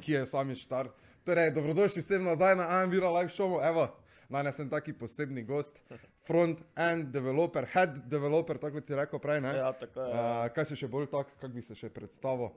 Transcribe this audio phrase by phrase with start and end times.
[0.00, 0.90] ki je sami štar.
[1.24, 3.58] Torej, dobrodošli vsem nazaj na Anvira Live Show.
[3.68, 3.88] Evo,
[4.28, 5.76] danes sem taki posebni gost,
[6.26, 9.40] front-end developer, head developer, tako si rekel prej.
[9.44, 9.56] Ne?
[9.56, 10.14] Ja, tako je.
[10.14, 12.52] Uh, kaj si še bolj tak, kako bi se še predstavil?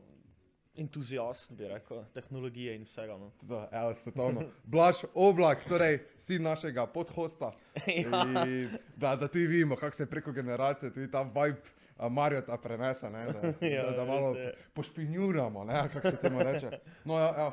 [0.79, 3.17] Entuzijast bi rekel, tehnologije in vsega.
[3.19, 3.33] No.
[3.43, 4.45] Da, evo, svetovno.
[4.63, 7.51] Blaž oblak, torej si našega podhosta.
[7.91, 8.23] Ja.
[8.23, 11.80] In Da, da tudi vidimo, kako se preko generacije tudi ta vibe.
[12.01, 14.35] A, Mario ta prenese, ne, da, Ja, da, da malo
[14.73, 16.79] pošpinjuramo, kako se temu reče.
[17.05, 17.51] No, ja, ja,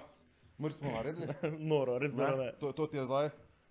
[0.59, 1.27] mrz smo naredili.
[1.71, 2.53] Noro, res dobro.
[2.61, 3.31] To, to ti je zdaj,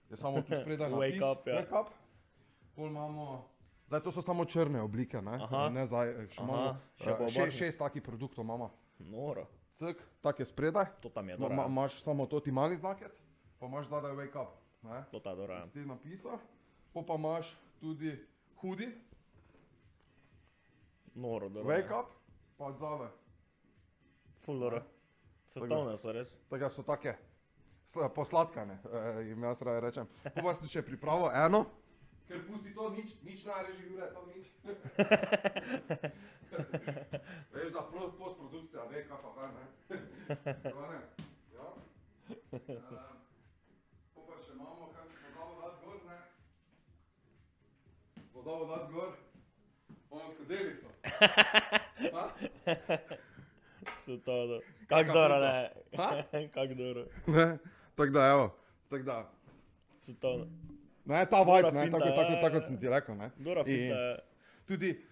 [0.09, 0.89] je samo tu spredaj.
[0.89, 1.55] Wake napis, up, ja.
[1.55, 1.87] Wake up.
[2.75, 3.49] Pol imamo,
[3.87, 5.69] zdaj to so samo črne oblike, ne, Aha.
[5.69, 6.77] ne zdaj, eh, še Aha, imamo.
[7.01, 8.69] še bo še, šest takih produktov imamo.
[8.99, 10.85] Noro, Cek, tak je spredaj.
[11.01, 11.55] to tam je dobro.
[11.55, 13.13] ma, imaš samo to ti mali znakec,
[13.59, 14.53] pa imaš zadaj wake up.
[14.81, 15.03] Ne?
[15.11, 15.53] To ta dobro.
[15.53, 15.67] ja.
[15.73, 16.37] Ti napisa,
[16.93, 17.49] po pa imaš
[17.81, 18.13] tudi
[18.61, 18.89] hudi,
[21.17, 21.69] Noro, dobro.
[21.69, 22.07] wake up,
[22.57, 23.09] pa odzove.
[24.39, 24.83] Full dobro.
[25.47, 26.39] Svetovne so res.
[26.45, 27.17] Tega so take
[27.85, 30.07] s- posladkane, eh, jim jaz raje rečem.
[30.25, 31.65] Pa pa si še pripravo eno,
[32.27, 34.47] ker pusti to nič, nič ne reži, ure, to nič.
[37.53, 39.67] Veš, da pro- postprodukcija ve, kaj pa kaj, ne?
[40.63, 41.01] Kaj ne?
[41.53, 41.73] Ja.
[42.51, 42.81] Eh,
[44.13, 46.17] Po pa še imamo, kar si pozabo dati gor, ne?
[48.15, 49.17] Si Pozabo dati gor,
[50.11, 50.86] ono skodelico.
[52.13, 52.29] Ha?
[53.99, 54.59] Svetovno.
[54.87, 55.71] Kak Kaka dobro, ne.
[55.97, 56.23] Ha?
[56.55, 57.05] Kak dobro.
[57.27, 57.57] Ne?
[57.95, 58.55] Tako da, evo,
[58.89, 59.29] tako da.
[59.99, 60.45] Svetovno.
[61.05, 62.61] Ne, ta vibe, ne, finta, tako, tako, ja, tako ja.
[62.61, 63.15] sem ti rekel.
[63.15, 63.31] Ne.
[63.37, 64.19] Dobro, In fita.
[64.65, 65.05] Tudi,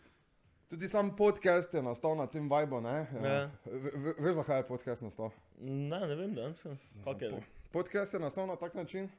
[0.70, 2.82] tudi sam podcast je nastal na tem vibu.
[2.82, 3.08] Ne.
[3.24, 3.50] Ja.
[3.66, 5.30] V- Veš, zakaj je podcast nastal?
[5.60, 6.76] Ne, ne vem, danes sem.
[7.04, 7.16] Po-
[7.72, 9.10] Podcast je nastal na tak način,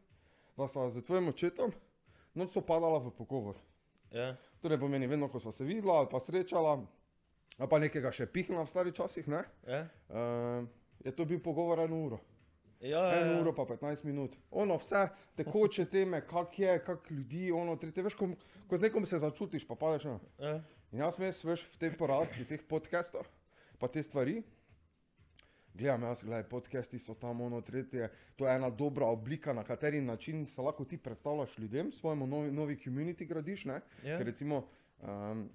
[0.57, 1.73] da sva z tvojim očetom
[2.35, 3.57] noč so padala v pogovor.
[4.17, 4.31] Ja.
[4.65, 6.79] Torej pomeni, vedno, ko sva se videla ali pa srečala,
[7.59, 9.83] ali pa nekega še pihnila v starih časih, ne, Ja.
[10.09, 10.65] uh,
[11.05, 12.19] je to bil pogovor eno uro.
[12.81, 13.41] Ja, ja, Eno ja.
[13.41, 14.35] uro pa 15 minut.
[14.53, 15.07] Ono vse
[15.37, 18.05] tekoče teme, kak je, kak ljudi, ono tretje.
[18.05, 18.29] Veš, ko,
[18.69, 20.19] ko z nekom se začutiš, pa padeš na.
[20.39, 20.53] Ja.
[20.93, 23.25] In jaz mes, veš, v tej porasti teh podcastov,
[23.81, 24.43] pa te stvari.
[25.77, 28.09] Gledam, jaz, gledaj, podcasti so tam, ono tretje.
[28.37, 32.53] To je ena dobra oblika, na kateri način se lahko ti predstavljaš ljudem, svojemu novi,
[32.53, 33.65] novi community gradiš.
[33.65, 33.81] Ne?
[34.05, 34.19] Ja.
[34.19, 34.63] Ker recimo,
[35.03, 35.51] um,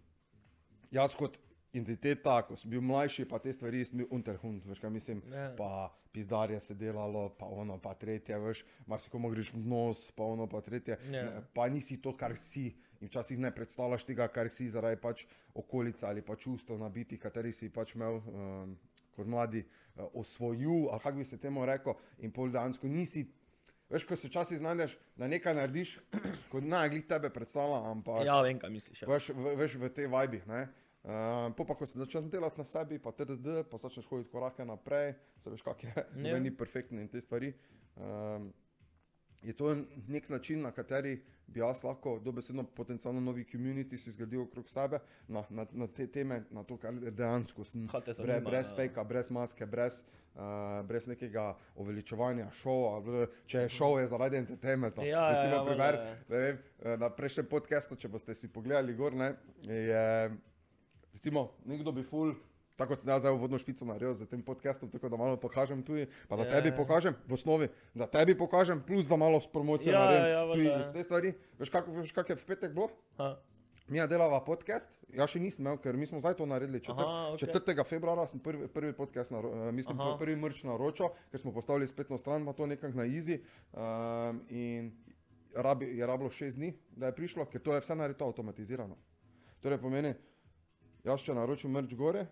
[0.91, 1.39] jaz kot
[1.73, 5.23] identiteta, ko sem bil mlajši, pa te stvari sem bil unterhund, veš kaj mislim.
[5.31, 5.47] Ja.
[5.57, 10.47] Pa pizdarje se delalo, pa ono, pa tretje, veš, marsikomu greš v nos, pa ono,
[10.47, 10.99] pa tretje.
[11.09, 11.11] Ja.
[11.11, 12.75] Ne, pa nisi to, kar si.
[13.01, 15.25] In včasih ne predstavljaš tega, kar si zaradi pač
[15.57, 18.75] okolice ali pa čustev nabiti, kateri si pač imel um,
[19.15, 23.27] kot mladi uh, osvojil, ali kako bi se temu rekel, in pol dejansko nisi.
[23.91, 25.97] Veš, ko se včasih znajdeš, da nekaj narediš,
[26.51, 29.01] kot najglih tebe predstavlja, ampak Ja, vem, kaj misliš.
[29.03, 29.09] Ja.
[29.11, 30.39] veš, v, veš v tej vibi.
[30.47, 30.67] Ne?
[31.03, 34.65] Uh, po pa, ko se začneš delati na sebi, pa TDD, pa začneš hoditi korake
[34.65, 36.05] naprej, se veš, kak je, Ja.
[36.31, 36.39] yeah.
[36.39, 37.51] ni perfekten in te stvari.
[37.97, 38.53] Um,
[39.43, 39.75] je to
[40.07, 44.99] nek način, na kateri bi jaz lahko dobesedno potencialno novi community si zgradil okrog sebe,
[45.27, 47.87] na, na, na te teme, na to, kar dejansko sem.
[48.05, 48.75] Te Bre, brez ja.
[48.75, 50.01] fejka, brez maske, brez,
[50.35, 50.41] uh,
[50.87, 53.27] brez nekega uveličevanja šova.
[53.45, 55.03] Če je šov, je zaradi entertainmenta.
[55.03, 56.15] Ja, ja, Recimo, ja, primer, ja.
[56.29, 59.33] ne vem, eh, na prejšnjem podkastu, če boste si pogledali gor, ne,
[59.67, 60.05] je
[61.13, 62.33] recimo nekdo bi ful.
[62.81, 65.83] Tako kot sem jaz zdaj uvodno špico naredil za tem podcastom, tako da malo pokažem
[65.85, 66.77] tudi, pa da Ja, tebi ja.
[66.77, 70.81] pokažem, v osnovi, da tebi pokažem, plus da malo s promocijo Ja, naredim ja, tudi
[70.81, 71.33] iz te stvari.
[71.59, 72.89] Veš, kako veš, kak je v petek bilo?
[73.21, 73.37] Ha.
[73.87, 76.81] Mi je delava podcast, jaz še nisem imel, ker mi smo zdaj to naredili.
[76.81, 77.53] Četrt, Aha, okej.
[77.53, 77.85] 4.
[77.85, 80.17] februara sem prvi, prvi podcast, naro, eh, mislim, Aha.
[80.17, 83.43] prvi mrč naročil, ker smo postavili spletno stran, pa to nekako na easy.
[83.77, 84.89] Um, in
[85.53, 88.97] rabi, je rabilo 6 dni, da je prišlo, ker to je vse naredito avtomatizirano.
[89.61, 90.15] Torej pomeni,
[91.05, 92.25] jaz če naročim mrč gore,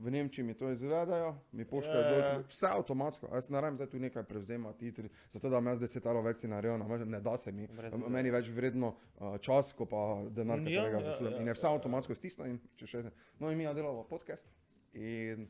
[0.00, 2.38] v Nemčiji mi to izvedajo, mi pošljajo Ja, dol, ja.
[2.48, 3.28] vse avtomatsko.
[3.30, 6.42] Jaz ne rabim zdaj tu nekaj prevzemati, hitri, zato da imam jaz 10 evrov več
[6.44, 7.68] naredil, ne, ne da se mi.
[7.68, 7.92] Brez.
[8.08, 10.00] Meni je več vredno uh, čas, kot pa
[10.30, 11.34] denar, Ja, katerega ja, zaslužim.
[11.34, 11.74] ja, In je vse ja, ja.
[11.74, 12.50] avtomatsko stisnjeno.
[12.50, 13.04] in če še-
[13.38, 14.48] No, in mi je delalo podcast.
[14.94, 15.46] In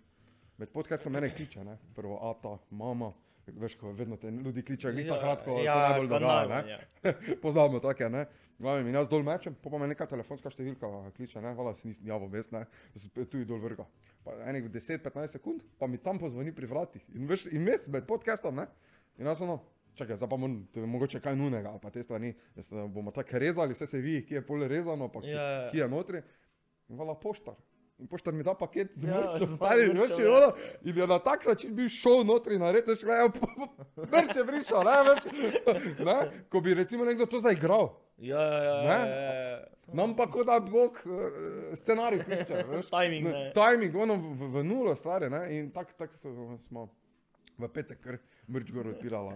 [0.58, 1.78] med podcastom mene kliče, ne?
[1.94, 3.12] prvo ata, mama.
[3.48, 6.46] Veš, ko vedno te ljudi kličejo, glih takrat, ko ja, se najbolj ko dogaja.
[6.46, 6.70] ne.
[6.70, 6.78] ja.
[7.42, 8.26] Poznamo take, ne.
[8.60, 10.86] Glavim, in jaz dol mečem, pa pa me neka telefonska številka
[11.16, 12.66] kliče, ne, hvala, si nisem javil vest, ne,
[13.24, 13.86] tu je dol vrga.
[14.24, 17.04] Pa enih 10-15 sekund, pa mi tam pozvoni pri vratih.
[17.14, 18.66] In veš, in mes med podcastom, ne.
[19.18, 19.58] In jaz ono,
[19.94, 23.10] čakaj, zdaj pa moram, to je mogoče kaj nujnega, pa te strani, da se bomo
[23.10, 25.70] tako rezali, vse se vi, ki je pol rezano, pa ki, Ja, ja.
[25.70, 26.22] ki je notri.
[26.88, 27.54] In hvala poštar.
[28.00, 30.36] In poštar mi da paket z Ja, mrčem, z stari, veš, in ja.
[30.36, 30.52] ono,
[30.82, 33.28] in je na tak način bil šov notri, naredil, še gledaj,
[34.06, 35.26] mrč je prišel, ne, veš,
[36.08, 36.16] ne,
[36.48, 37.92] ko bi recimo nekdo to zaigral.
[38.16, 39.60] Ja, ja, ja, ja, ja, ja.
[39.92, 41.20] Nam pa kot da Bog uh,
[41.76, 42.64] scenarij piše.
[42.70, 42.90] veš.
[42.90, 43.52] Timing, ne.
[43.54, 45.30] Timing, ono v, v nulo stvari.
[45.30, 45.42] Ne?
[45.56, 46.12] In tako tak
[46.68, 46.88] smo
[47.58, 48.18] v petek, ker
[48.48, 49.34] mrč gor odpirala.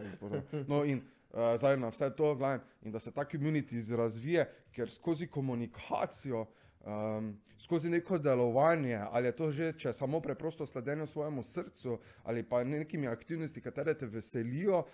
[0.68, 1.02] No, in
[1.32, 6.46] uh, zdaj na vse to, glavim, in da se ta community razvije, ker skozi komunikacijo,
[6.86, 12.42] um, skozi neko delovanje, ali je to že, če samo preprosto sledenje svojemu srcu, ali
[12.42, 14.84] pa nekimi aktivnosti, katere te veselijo,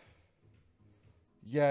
[1.43, 1.71] je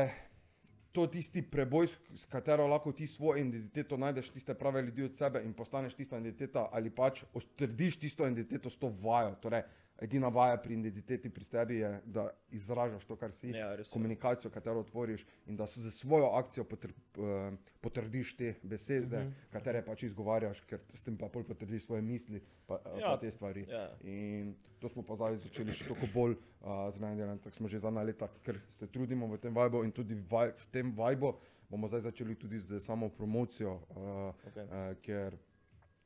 [0.91, 5.43] to tisti preboj, s katero lahko ti svojo identiteto najdeš, tiste prave ljudi od sebe
[5.45, 9.35] in postaneš tista identiteta, ali pač otrdiš tisto identiteto s to vajo.
[9.41, 9.63] Torej,
[10.01, 14.51] edina vaja pri identiteti pri tebi je, da izražaš to, kar si, Ja, res komunikacijo,
[14.51, 19.31] katero otvoriš in da z svojo akcijo potr, uh, potrdiš te besede, uh Mhm.
[19.31, 19.51] -huh.
[19.51, 22.99] katere pač izgovarjaš, ker s tem pa pol potrdiš svoje misli, pa, ja.
[22.99, 23.07] Ja.
[23.11, 23.65] pa te stvari.
[23.69, 23.89] Ja.
[24.01, 28.03] In to smo pa zdaj začeli še toliko bolj uh, zranjeni, tako smo že zadnja
[28.03, 31.33] leta, ker se trudimo v tem vibu in tudi vaj, v tem vibu
[31.69, 34.63] bomo zdaj začeli tudi z samo promocijo, uh, Okej.
[34.63, 35.37] uh, ker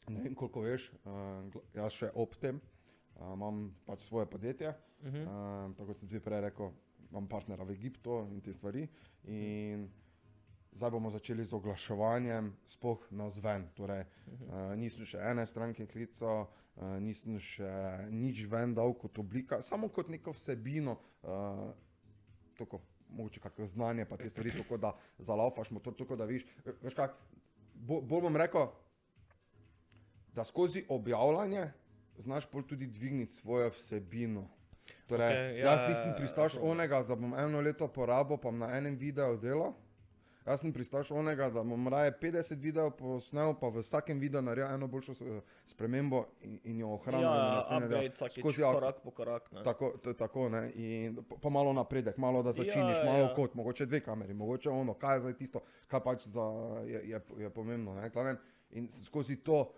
[0.09, 2.61] ne vem, koliko veš, uh, jaz še ob tem
[3.15, 5.07] uh, imam pač svoje podjetje, uh.
[5.07, 5.23] -huh.
[5.23, 6.71] uh, tako kot sem ti prej rekel,
[7.11, 8.87] imam partnera v Egiptu in te stvari.
[9.23, 9.89] In
[10.71, 13.67] zdaj bomo začeli z oglaševanjem, spoh na zven.
[13.73, 17.69] Torej, uh, nisem še ene stranke klical, uh, nisem še
[18.09, 21.69] nič ven dal kot oblika, samo kot neko vsebino, uh,
[22.57, 26.45] tako, mogoče kakšno znanje, pa te stvari, tako da zalaufaš motor, tako da viš.
[26.65, 27.07] ve- Veš kaj,
[27.75, 28.67] bo, bolj bom rekel,
[30.33, 31.71] da skozi objavljanje
[32.17, 34.47] znaš pol tudi dvigniti svojo vsebino.
[35.07, 36.71] Torej, okay, ja, jaz ja, nisem ja, pristaš razumem.
[36.71, 39.73] onega, da bom eno leto porabil, pa na enem videu delal.
[40.45, 44.73] Jaz sem pristaš onega, da bom raje 50 videov posnel, pa v vsakem videu naredil
[44.75, 47.23] eno boljšo eh, spremembo in, in jo ohranil.
[47.23, 48.01] Ja, delo.
[48.01, 48.73] update skozi akcijo.
[48.73, 49.51] korak po korak.
[49.51, 49.63] Ne.
[49.63, 53.33] Tako, to, tako ne, in pa, pa malo napredek, malo da začiniš, Ja, malo ja.
[53.35, 56.43] kot, mogoče dve kameri, mogoče ono, kaj je zdaj tisto, kar pač za,
[56.85, 57.95] je, je, je pomembno.
[57.95, 58.35] Ne,
[58.71, 59.71] in skozi to,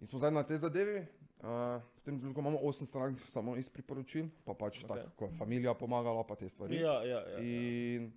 [0.00, 1.06] in smo zdaj na tej zadevi,
[1.44, 4.90] uh, v tem trenutku imamo 8 stran samo iz priporočil, pa pač Ok.
[4.90, 5.04] okay.
[5.04, 6.80] tako, ko je familija pomagala, pa te stvari.
[6.80, 7.38] Ja, ja, ja.
[7.38, 7.38] ja.
[7.38, 8.12] In,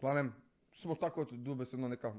[0.00, 0.32] glavnem,
[0.72, 2.14] smo tako kot dobesedno neka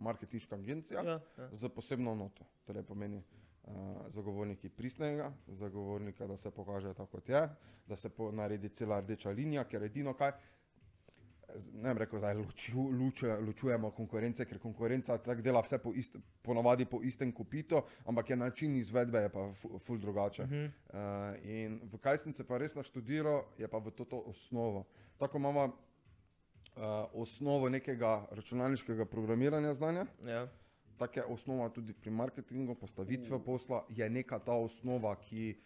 [0.00, 1.48] marketinška agencija Ja, ja.
[1.52, 2.44] z posebno noto.
[2.64, 3.20] Torej pomeni
[3.62, 7.48] uh, zagovorniki pristnega, zagovornika, da se pokaže tako, kot je,
[7.86, 10.32] da se po, naredi cela rdeča linija, ker edino kaj.
[11.82, 17.02] Ne rekel, da ločuje, ločujemo konkurence, ker konkurenca tako dela vse po ist, ponavadi po
[17.02, 20.42] istem kopitu, ampak je način izvedbe je pa fu- ful drugače.
[20.42, 20.70] Uh -huh.
[20.70, 24.86] uh, in v kaj sem se pa res naštudiral, je pa v to, to osnovo.
[25.18, 25.72] Tako imamo uh,
[27.12, 30.48] osnovo nekega računalniškega programiranja znanja, ja.
[30.98, 35.62] tako je osnova tudi pri marketingu, postavitve posla, je neka ta osnova, ki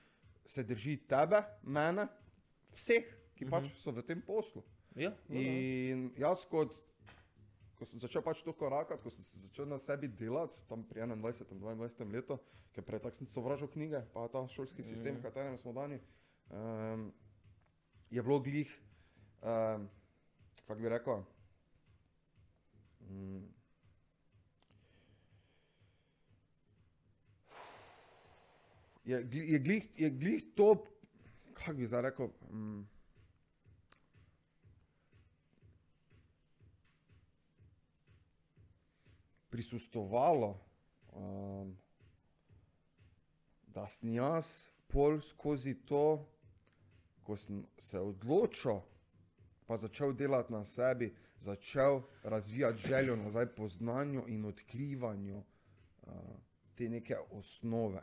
[0.47, 2.07] se drži tebe, mene,
[2.73, 3.05] vseh,
[3.35, 4.63] ki pač so v tem poslu.
[4.94, 5.41] Ja, no, no.
[5.41, 6.76] In jaz, kot,
[7.75, 11.02] ko sem začel pač to korakati, ko sem se začel na sebi delati, tam pri
[11.02, 12.38] 21, 22 letu,
[12.75, 15.99] ker prej tako sem sovražil knjige, pa ta šolski sistem, v katerem smo dani,
[16.50, 17.08] um,
[18.11, 18.70] je bilo glih,
[19.43, 19.91] um,
[20.62, 21.26] kako bi rekel,
[23.11, 23.44] mm,
[29.11, 30.75] je, je, glih, je glih to,
[31.58, 32.94] kako bi zdaj rekel, mm,
[39.55, 40.59] prisustovalo,
[41.12, 41.77] um,
[43.71, 44.49] da sem jaz
[44.90, 46.26] pol skozi to,
[47.23, 48.81] ko sem se odločil,
[49.71, 56.12] pa začel delati na sebi, začel razvijati željo nazaj po znanju in odkrivanju uh,
[56.75, 58.02] te neke osnove.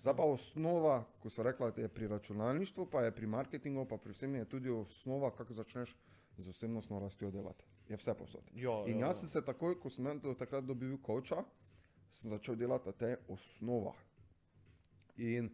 [0.00, 4.00] Zdaj pa osnova, ko so rekla, da je pri računalništvu, pa je pri marketingu, pa
[4.00, 5.96] pri vsem je tudi osnova, kako začneš
[6.36, 7.71] z osebnostno rastjo delati.
[7.88, 8.50] Je vse posod.
[8.54, 9.20] Ja, In ja, jaz ja.
[9.20, 11.44] sem se takoj, ko sem do takrat dobil koča,
[12.10, 13.98] sem začel delati na tej osnovah.
[15.16, 15.50] In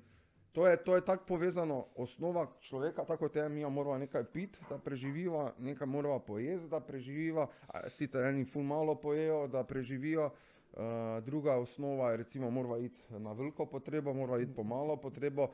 [0.52, 4.24] to je, to je tako povezano, osnova človeka, tako kot je, mi jo moramo nekaj
[4.32, 7.46] piti, da preživiva, nekaj moramo pojesti, da preživiva,
[7.88, 10.30] sicer eni ful malo pojejo, da preživijo.
[10.68, 15.48] Uh, druga osnova je, recimo, mora iti na veliko potrebo, mora iti po malo potrebo.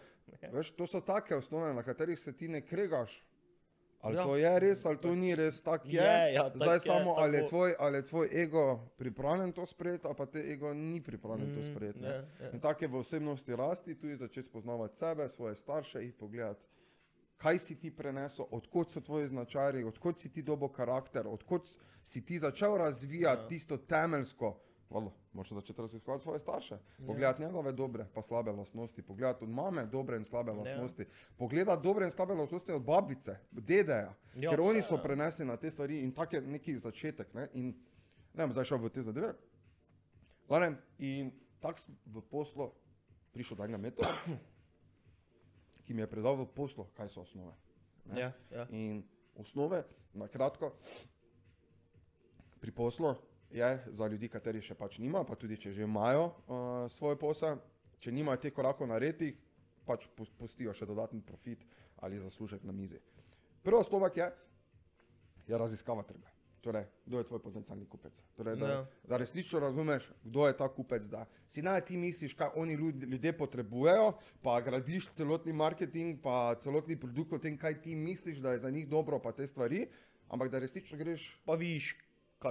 [0.52, 3.22] Veš, to so take osnove, na katerih se ti ne kregaš.
[4.04, 4.22] Ali Ja.
[4.22, 5.94] to je res, ali to ni res, tako je.
[5.94, 8.64] Je, ja, tak Zdaj je, samo, ali je, tvoj, ali je tvoj ego
[8.96, 12.00] pripravljen to sprejeti, ali pa te ego ni pripravljen mm, to sprejeti.
[12.00, 12.08] ne.
[12.08, 12.50] ja, ja.
[12.52, 16.64] In tako je v osebnosti rasti, tudi začeti spoznavati sebe, svoje starše in pogledati,
[17.36, 21.68] kaj si ti prenesel, odkot so tvoji značari, odkot si ti dobo karakter, odkot
[22.02, 23.42] si ti začel razvijati Ja.
[23.42, 23.48] ja.
[23.48, 24.60] tisto temeljsko.
[24.94, 29.86] Valo, moraš začeti raziskovati svoje starše, pogledati njegove dobre pa slabe lastnosti, pogledati od mame
[29.86, 34.60] dobre in slabe lastnosti, pogledati dobre in slabe lastnosti od babice, dedeja, Ja, ja, ker
[34.60, 35.02] oni vse, so ja.
[35.02, 37.34] prenesli na te stvari in tak je neki začetek.
[37.34, 37.48] Ne?
[37.54, 37.74] In
[38.34, 39.34] ne bom zdaj šel v te zadeve.
[40.48, 41.30] Glavnem, in
[41.62, 42.70] tako sem v poslu
[43.32, 44.10] prišel do enega metoda,
[45.86, 47.54] ki mi je predal v poslu, kaj so osnove.
[48.10, 48.20] Ne?
[48.20, 48.66] Ja, ja.
[48.70, 49.02] In
[49.38, 49.84] osnove,
[50.14, 50.74] na kratko,
[52.60, 53.14] pri poslu
[53.54, 56.34] je za ljudi, kateri še pač nimajo, pa tudi če že imajo uh,
[56.88, 57.60] svoj posel,
[57.98, 59.30] če nimajo teh korakov narediti,
[59.84, 61.62] pač pus- pustijo še dodatni profit
[61.98, 62.98] ali zaslužek na mizi.
[63.62, 64.26] Prva osnova je,
[65.46, 66.28] je raziskava trga.
[66.60, 68.16] Torej, kdo je tvoj potencialni kupec?
[68.34, 68.86] Torej, da, Ja.
[69.04, 71.04] da resnično razumeš, kdo je ta kupec.
[71.04, 76.54] Da si naj ti misliš, kaj oni ljud- ljudje potrebujejo, pa gradiš celotni marketing, pa
[76.56, 79.86] celotni produkt o tem, kaj ti misliš, da je za njih dobro, pa te stvari,
[80.28, 81.96] ampak da resnično greš Pa vidiš,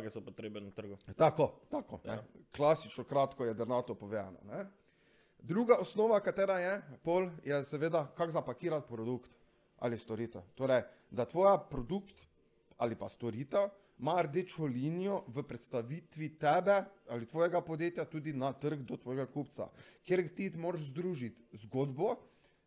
[0.01, 0.97] kakšne so potrebe na trgu.
[1.17, 1.99] Tako, tako.
[2.05, 2.13] Ja.
[2.13, 2.23] Ja.
[2.55, 4.39] Klasično, kratko je drnato povedano.
[4.49, 4.65] Ne?
[5.39, 9.31] Druga osnova, katera je, pol, je seveda, kako zapakirati produkt
[9.77, 10.41] ali storitev.
[10.55, 12.15] Torej, da tvoja produkt
[12.77, 13.69] ali pa storitev
[13.99, 19.67] ima rdečo linijo v predstavitvi tebe ali tvojega podjetja tudi na trg do tvojega kupca,
[20.03, 22.15] kjer ti moraš združiti zgodbo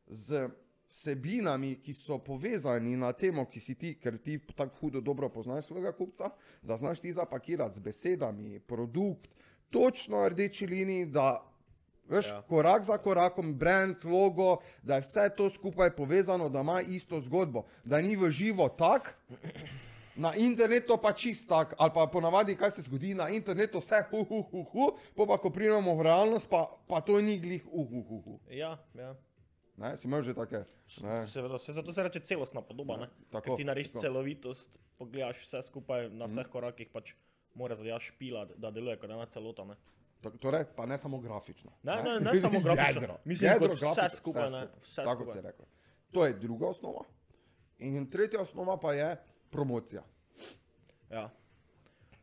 [0.06, 0.49] z
[0.90, 5.66] vsebinami, ki so povezani na temo, ki si ti, ker ti tako hudo dobro poznaš
[5.66, 6.31] svojega kupca,
[6.62, 9.31] da znaš ti zapakirati z besedami, produkt,
[9.71, 11.43] točno rdeči liniji, da
[12.09, 12.43] veš, ja.
[12.43, 17.66] Korak za korakom, brand, logo, da je vse to skupaj povezano, da ima isto zgodbo,
[17.85, 19.19] da ni v živo tak.
[20.16, 24.25] Na internetu pa čist tak, ali pa ponavadi, kaj se zgodi na internetu, vse hu,
[24.25, 24.87] hu, hu, hu,
[25.26, 28.40] pa ko pridemo v realnost, pa, pa to ni glih hu, hu, hu.
[28.49, 29.12] Ja, ja.
[29.76, 30.64] Ne, si imel že take.
[31.02, 31.26] Ne.
[31.26, 32.97] Seveda, se, zato se reče celostna podoba.
[32.97, 33.09] Ne?
[33.30, 37.12] tako, Ker ti narediš celovitost, pogledaš vse skupaj na vseh korakih, pač
[37.54, 39.64] mora zadeva špila, da deluje kot ena celota.
[39.64, 39.76] Ne,
[40.40, 41.71] Torej, pa ne samo grafično.
[41.83, 43.02] ne, ne, ne samo grafično.
[43.02, 45.42] Jedro, Mislim, jedro kot vse grafiko, skupaj, ne, vse Tako skupaj.
[45.42, 45.66] rekel.
[46.12, 47.04] To je druga osnova.
[47.78, 49.11] In tretja osnova pa je
[49.50, 50.02] promocija.
[51.11, 51.28] Ja.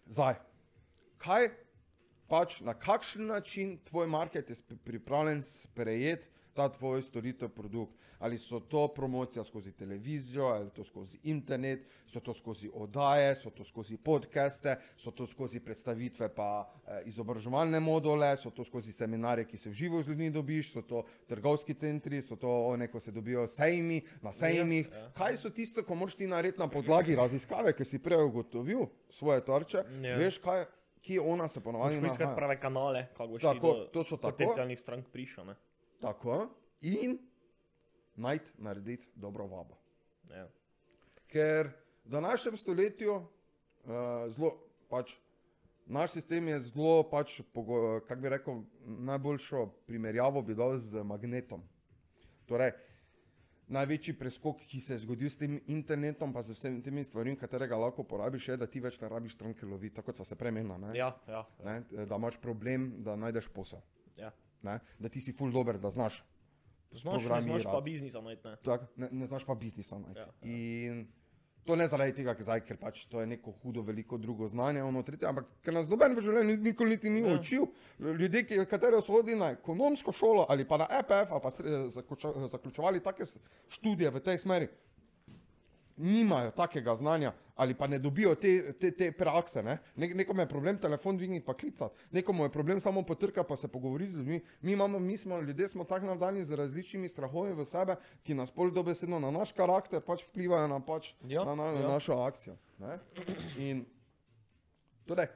[0.06, 0.36] Zdaj,
[1.18, 1.50] kaj
[2.28, 7.94] pač na kakšen način tvoj market je pripravljen sprejeti ta tvoj storitev, produkt.
[8.20, 13.50] Ali so to promocija skozi televizijo, ali to skozi internet, so to skozi oddaje, so
[13.50, 16.48] to skozi podcaste, so to skozi predstavitve pa
[16.88, 20.82] eh, izobraževalne module, so to skozi seminarje, ki se v živo z ljudmi dobiš, so
[20.84, 24.88] to trgovski centri, so to one, ko se dobijo sejmi, na sejmih.
[24.88, 25.10] ja.
[25.12, 29.42] Kaj so tisto, ko moraš ti narediti na podlagi raziskave, ki si prej ugotovil svoje
[29.42, 30.16] tarče, Ja.
[30.18, 30.66] veš, kaj,
[31.02, 32.36] kje ona se ponovadi Moraš poiskati nahaja.
[32.38, 34.32] prave kanale, kako boš Tako, ti do točno tako.
[34.32, 35.46] potencialnih strank prišel.
[35.46, 35.56] Ne?
[36.04, 36.50] Tako
[36.82, 37.18] in
[38.16, 39.78] najti, narediti dobro vabo.
[40.30, 40.48] Ja.
[41.28, 41.70] Ker
[42.06, 43.24] v današnjem stoletju uh,
[44.30, 44.58] zelo
[44.90, 45.16] pač.
[45.86, 47.42] Naš sistem je zelo, pač,
[48.08, 51.64] kako bi rekel, najboljšo primerjavo bi dal z magnetom.
[52.48, 52.72] Torej,
[53.68, 57.80] največji preskok, ki se je zgodil s tem internetom, pa z vsemi temi stvarmi, katerega
[57.80, 60.80] lahko porabiš, je, da ti več ne rabiš stranke loviti, tako kot smo se premenili.
[60.86, 60.96] Ne?
[60.98, 61.68] Ja, ja, ja.
[61.68, 62.06] Ne?
[62.08, 63.84] Da imaš problem, da najdeš posel.
[64.20, 64.32] ja.
[64.64, 64.80] Ne?
[65.00, 66.24] Da ti si full dober, da znaš.
[66.94, 68.48] Znaš, ne znaš pa biznisa najti.
[68.48, 68.56] Ne?
[68.58, 70.20] Tak, ne, ne znaš pa biznisa najti.
[70.20, 71.08] Ja, Ja, In
[71.66, 75.02] to ne zaradi tega, zdaj, ker pač to je neko hudo, veliko drugo znanje, ono
[75.02, 77.34] tretje, ampak ker nas noben v življenju nikoli niti ni Ja.
[77.34, 77.66] učil.
[78.00, 81.50] Ljudje, ki, katero so hodili na ekonomsko šolo ali pa na EPF ali pa
[81.90, 83.24] zaključa- zaključevali take
[83.70, 84.68] študije v tej smeri,
[85.98, 89.64] nimajo takega znanja ali pa ne dobijo te, te, te prakse.
[89.64, 89.78] Ne?
[89.96, 93.68] Ne, nekomu je problem telefon dvigniti pa klicati, nekomu je problem samo potrkati pa se
[93.68, 94.42] pogovoriti z ljudmi.
[94.62, 98.52] Mi, imamo, mi smo ljudje smo tako navdani z različnimi strahovi v sebe, ki nas
[98.52, 101.88] pol dobesedno na naš karakter pač vplivajo na, pač, Ja, na, na, na ja.
[101.88, 102.58] našo akcijo.
[102.80, 102.98] Ne?
[103.58, 103.86] In,
[105.06, 105.28] torej,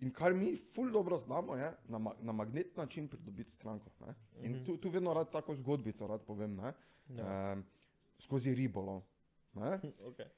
[0.00, 3.90] in kar mi ful dobro znamo, je na, ma- na magnet način pridobiti stranko.
[4.06, 4.14] Ne?
[4.42, 6.72] In tu, tu vedno rad tako zgodbico rad povem, ne?
[7.08, 7.52] Ja.
[7.52, 7.64] um,
[8.18, 9.02] skozi ribolov.
[10.04, 10.28] Okay.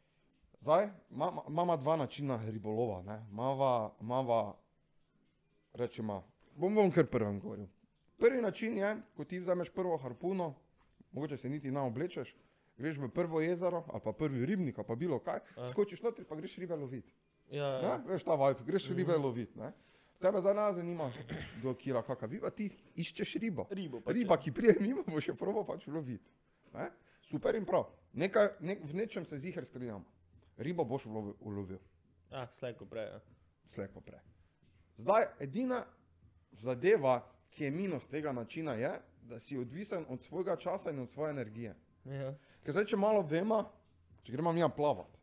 [0.61, 3.03] Zdaj ima- imamo dva načina ribolova.
[3.03, 3.27] ne.
[3.31, 3.71] Imava,
[4.01, 4.57] imava
[5.75, 7.67] rečemo, bom, bom kar prvem govoril.
[8.17, 10.55] Prvi način je, ko ti vzameš prvo harpuno,
[11.13, 12.35] mogoče se niti ne oblečeš,
[12.79, 16.35] greš v prvo jezero ali pa prvi ribnik ali pa bilo kaj, skočiš notri pa
[16.35, 17.13] greš ribe loviti.
[17.51, 17.99] Ja, ja.
[17.99, 18.05] Ne?
[18.07, 19.59] Veš ta vibe, greš ribe loviti.
[19.59, 19.73] ne.
[20.19, 21.13] Tebe zdaj ne zanima,
[21.63, 23.67] do kira kakva viba, ti iščeš ribo.
[23.71, 26.25] Ribo pač, Riba, ki prije mimo, bo še probo pač loviti.
[27.27, 27.31] Ne?
[27.31, 27.85] Super in prav.
[28.13, 30.05] Nekaj, nek, v nečem se ziher strinjamo.
[30.57, 31.35] Ribo boš ulovil,
[32.31, 33.05] Ja, slejko prej.
[33.05, 33.21] Ja.
[33.67, 34.21] slejko prej.
[34.97, 35.85] Zdaj, edina
[36.53, 41.11] zadeva, ki je minus tega načina, je, da si odvisen od svojega časa in od
[41.11, 41.75] svoje energije.
[42.05, 42.35] Ja.
[42.63, 43.73] Ker zdaj, če malo vemo,
[44.23, 45.19] če gremo mi plavati.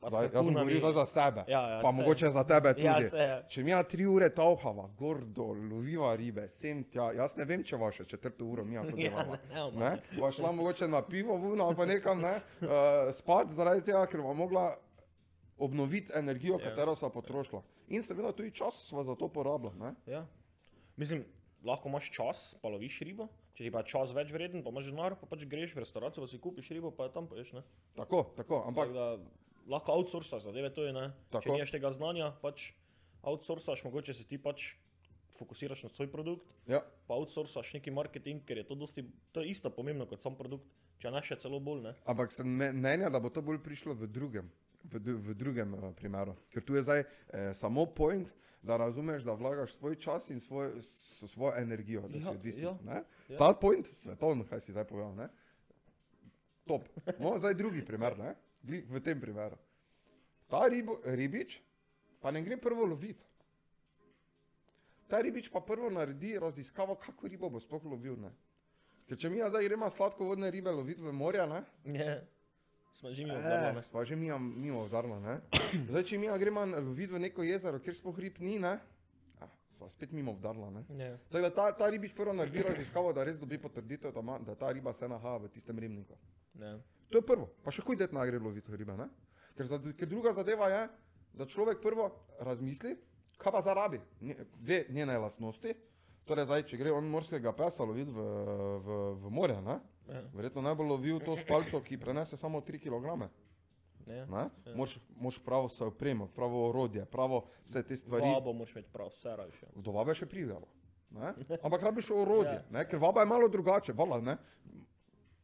[0.00, 1.96] Zdaj, jaz sem govoril za sebe, Ja, ja, pa saj.
[1.96, 2.86] mogoče za tebe tudi.
[2.86, 3.38] Ja, saj, ja.
[3.44, 7.64] Če mi ja tri ure tauhava, gor dol, loviva ribe, sem tja, jaz ne vem,
[7.64, 9.38] če vaše četrto uro mi to Ja, delava.
[9.44, 9.90] ne, ne, Ne?
[10.14, 12.68] Pa šla mogoče na pivo vuna ali pa nekam ne, uh,
[13.12, 14.76] spat zaradi tega, ker vam mogla
[15.58, 16.64] obnoviti energijo, Ja.
[16.64, 17.62] katero sva potrošila.
[17.88, 19.94] In seveda tudi čas sva za to porabila.
[20.06, 20.26] Ja.
[20.96, 21.24] Mislim,
[21.64, 23.26] lahko imaš čas, pa loviš ribo.
[23.52, 26.28] Če ti pa čas več vreden, pa imaš denar, pa pač greš v restavracijo, pa
[26.28, 27.52] si kupiš ribo, pa tam poješ.
[27.52, 27.62] Ne?
[27.96, 29.18] Tako, tako, ampak Tako da
[29.68, 31.08] lahko outsourcaš zadeve, to je ne.
[31.30, 31.44] Tako.
[31.44, 32.70] Če nimaš tega znanja, pač
[33.22, 34.72] outsourcaš, mogoče se ti pač
[35.38, 39.52] fokusiraš na svoj produkt, ja, pa outsourcaš neki marketing, ker je to, dosti, to je
[39.52, 40.66] isto pomembno kot sam produkt,
[40.98, 41.84] če ne še celo bolj.
[41.84, 41.92] Ne?
[42.10, 44.48] ampak sem mnenja, da bo to bolj prišlo v drugem,
[44.88, 46.34] v, v drugem uh, primeru.
[46.50, 48.32] Ker tu je zdaj eh, samo point,
[48.66, 52.64] da razumeš, da vlagaš svoj čas in svoj, s, svojo energijo, da si Ja, odvisen.
[52.64, 53.04] ja, ne?
[53.28, 53.38] ja.
[53.38, 55.28] Ta point, svetovno, kaj si zdaj povedal, ne?
[56.66, 56.88] top.
[57.22, 58.34] No, zdaj drugi primer, ne?
[58.62, 59.56] V tem primeru.
[60.48, 61.60] Ta ribo, ribič
[62.20, 63.24] pa ne gre prvo loviti.
[65.08, 68.16] Ta ribič pa prvo naredi raziskavo, kako ribo bo sploh lovil.
[68.20, 68.32] Ne?
[69.08, 71.62] Ker če mi zdaj gremo sladkovodne ribe loviti v morja, ne?
[71.84, 72.20] Ne,
[72.92, 73.82] smo že mi Eh, obdavljeni.
[73.92, 75.40] pa že mi mimo udarno, ne?
[75.88, 78.76] Zdaj, če mi gremo loviti v neko jezero, kjer sploh rib ni, ne?
[79.78, 80.34] Sva spet mimo?
[80.90, 81.18] Ne.
[81.30, 84.54] Tako da ta, ta ribič prvo naredi raziskavo, da res dobi potrditev, da, ma, da
[84.54, 86.18] ta riba se nahaja v tistem ribniku.
[86.58, 86.76] Ne.
[87.08, 89.08] To je prvo, pa še huj det na gre loviti ribe, ne?
[89.56, 90.82] Ker, za, ker druga zadeva je,
[91.34, 92.96] da človek prvo razmisli,
[93.38, 95.74] kaj pa zarabi, nje, ve njene lastnosti.
[96.28, 98.24] Torej, zdaj, če gre on morskega pesa loviti v,
[98.78, 99.78] v, v morje, ne?
[100.08, 100.22] Ja.
[100.32, 103.28] verjetno najbolj lovil to s palco, ki prenese samo 3 kg.
[104.08, 104.24] Ne.
[104.74, 108.24] Moš, moš pravo se opremo, pravo orodje, pravo vse te stvari.
[108.24, 109.68] Vabo moraš imeti prav, vse raje.
[109.76, 110.64] Do vabe še pridemo.
[111.10, 111.34] Ne?
[111.62, 112.64] Ampak rabiš orodje, Ja.
[112.70, 112.84] ne?
[112.88, 113.92] ker vaba je malo drugače.
[113.92, 114.36] Vala, ne?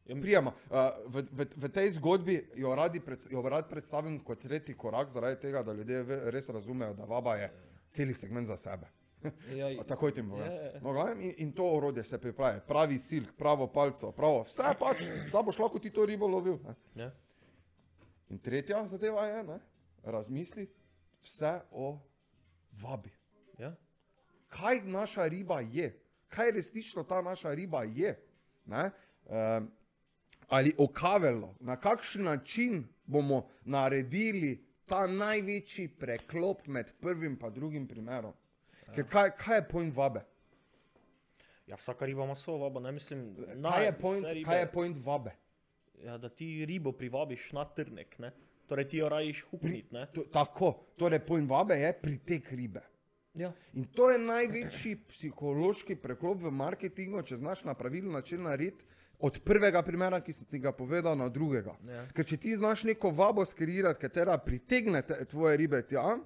[0.05, 0.51] Ja, Prijema.
[0.69, 0.77] Uh,
[1.09, 5.39] v, v, v tej zgodbi jo, radi pred, jo rad predstavim kot tretji korak, zaradi
[5.41, 7.49] tega, da ljudje ve- res razumejo, da vaba je
[7.89, 8.91] celi segment za sebe.
[9.57, 10.45] Ja, A Takoj ti povem.
[10.45, 10.79] Ja, ja.
[10.81, 15.01] No, in, in to orodje se pripravi, pravi silk, pravo palco, pravo, vse pač,
[15.33, 16.59] da boš lahko ti to ribo lovil.
[16.95, 17.09] Ne.
[18.29, 19.59] In tretja zadeva je, ne?
[20.05, 20.67] razmisli
[21.25, 21.97] vse o
[22.81, 23.09] vabi.
[23.57, 23.73] Ja.
[24.47, 25.89] kaj naša riba je,
[26.27, 28.13] kaj resnično ta naša riba je.
[28.65, 28.91] Ne?
[29.25, 29.71] Um,
[30.47, 34.53] ali okavelo, na kakšen način bomo naredili
[34.85, 38.33] ta največji preklop med prvim in drugim primerom.
[38.95, 40.21] Ker kaj, kaj je point vabe?
[41.67, 43.35] ja, vsaka riba ima svojo vabo, ne mislim.
[43.55, 45.31] na- Kaj je point, ribe- kaj je point vabe?
[45.95, 48.31] Ja, da ti ribo privabiš na trnek, ne?
[48.67, 50.07] Torej ti jo rajiš hukniti, ne?
[50.13, 52.81] To, tako, torej point vabe je pritek ribe.
[53.33, 53.51] Ja.
[53.73, 58.85] In to je največji psihološki preklop v marketingu, če znaš na pravilen način narediti
[59.19, 61.75] od prvega primera, ki sem ti ga povedal, na drugega.
[61.87, 62.05] Ja.
[62.15, 66.17] Ker če ti znaš neko vabo skreirati, katera pritegne te, tvoje ribe tja,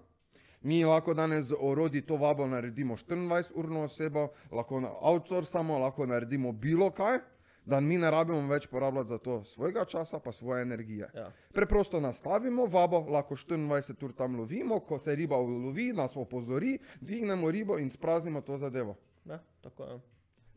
[0.62, 6.91] mi lahko danes z orodji to vabo naredimo 24-urno osebo, lahko outsourcamo, lahko naredimo bilo
[6.91, 7.19] kaj,
[7.65, 11.10] da mi ne rabimo več porabljati za to svojega časa, pa svoje energije.
[11.13, 11.32] Ja.
[11.54, 17.52] Preprosto nastavimo vabo, lahko 24 ur tam lovimo, ko se riba ulovi, nas opozori, dvignemo
[17.52, 18.97] ribo in spraznimo to zadevo.
[19.25, 19.99] Ne, tako je.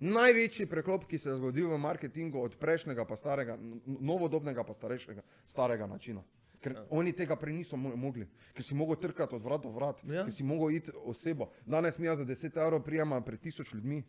[0.02, 3.54] Največji preklop, ki se je zgodil v marketingu od prejšnjega, pa starega,
[3.86, 6.24] novodobnega, pa starejšega, starega načina.
[6.62, 6.82] Ker ja.
[6.90, 10.24] oni tega prej niso mo- mogli, ker si mogel trkati od vrat do vrat, ja.
[10.24, 11.50] Ker si mogel iti osebo.
[11.66, 14.02] Danes mi za 10 evrov prijema pred 1000 ljudmi.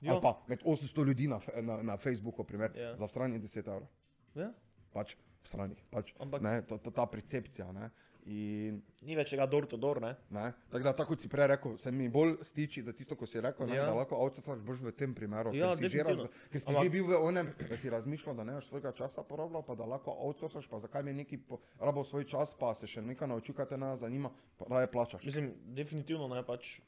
[0.00, 0.12] Ja.
[0.12, 2.82] Ali pa med 800 ljudi na, na, na Facebooku, primer, ja.
[2.82, 2.96] Ja.
[2.96, 3.88] za stranje 10 evrov.
[4.34, 4.52] Ja.
[4.92, 5.80] Pač v stranih.
[5.90, 7.72] Pač, Ampak- ne, ta, ta, ta percepcija.
[7.72, 7.90] Ne.
[8.28, 10.10] In, Ni več tega door to door, ne?
[10.28, 13.24] ne, tako da, tako kot si prej rekel, se mi bolj stiči, da tisto, ko
[13.24, 13.86] si rekel, ne, Ja.
[13.86, 16.82] da lahko avtocaš boš v tem primeru, Ja, ker si, že, raz, ker si Ampak-
[16.82, 19.86] že bil v onem, da si razmišljal, da ne boš svojega časa porabljal, pa da
[19.86, 23.66] lahko avtocaš, pa zakaj mi neki porabo svoj čas, pa se še nekaj naučil, kaj
[23.66, 25.24] te nas zanima, pa raje plačaš.
[25.24, 26.80] Mislim, definitivno ne pač,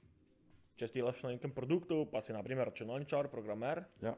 [0.76, 4.12] če si delaš na nekem produktu, pa si naprimer računalničar, programer, Ja.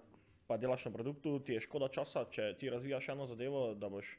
[0.45, 4.11] pa delaš na produktu, ti je škoda časa, če ti razvijaš eno zadevo, da boš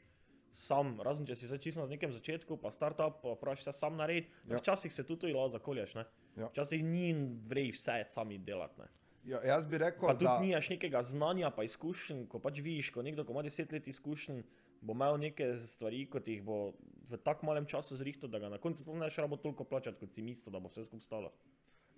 [0.54, 3.96] sam, razen če si zdaj čisto na nekem začetku, pa startup, pa praviš vse sam
[3.96, 4.30] narediti.
[4.48, 4.58] Ja.
[4.58, 6.04] Včasih se tudi lahko zakolješ, ne?
[6.36, 6.48] Ja.
[6.52, 7.12] Včasih ni
[7.48, 8.86] vrej vse sami delati, ne?
[9.24, 12.90] Ja, jaz bi rekel, Pa tudi da nimaš nekega znanja, pa izkušenj, ko pač vidiš,
[12.92, 14.42] ko nekdo, ko ima deset let izkušenj,
[14.84, 16.74] bo imel neke stvari, kot jih bo
[17.08, 19.96] v tako malem času zrihtal, da ga na koncu sploh ne še rabo toliko plačati,
[20.00, 21.32] kot si mislil, da bo vse skupaj stalo.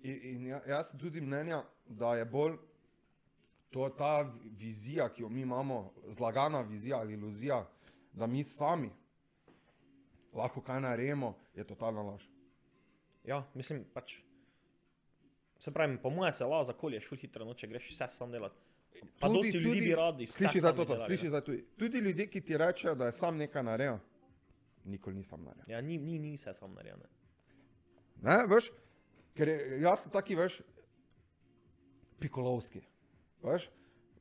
[0.07, 2.55] In, in ja- jaz tudi mnenja, da je bolj
[3.69, 4.23] to ta
[4.57, 7.65] vizija, ki jo mi imamo, zlagana vizija ali iluzija,
[8.17, 8.89] da mi sami
[10.33, 12.23] lahko kaj naredimo, je totalna laž.
[13.23, 14.19] Ja, mislim pač.
[15.59, 18.61] Se pravi, po mojem se lahko zakolješ, ful hitro, no, če greš vse sam delati.
[19.19, 21.29] Pa dosti ljudi bi radi sliši za to, to sliši ne.
[21.29, 21.53] za to.
[21.77, 23.97] Tudi ljudje, ki ti rečejo, da je sam nekaj naredil,
[24.85, 25.73] nikoli ni sam naredil.
[25.73, 27.09] Ja, ni, ni, ni vse sam narejeno.
[28.21, 28.71] Ne, veš,
[29.37, 30.61] ker je, jaz sem taki, veš,
[32.21, 32.81] pikolovski.
[33.45, 33.69] Veš,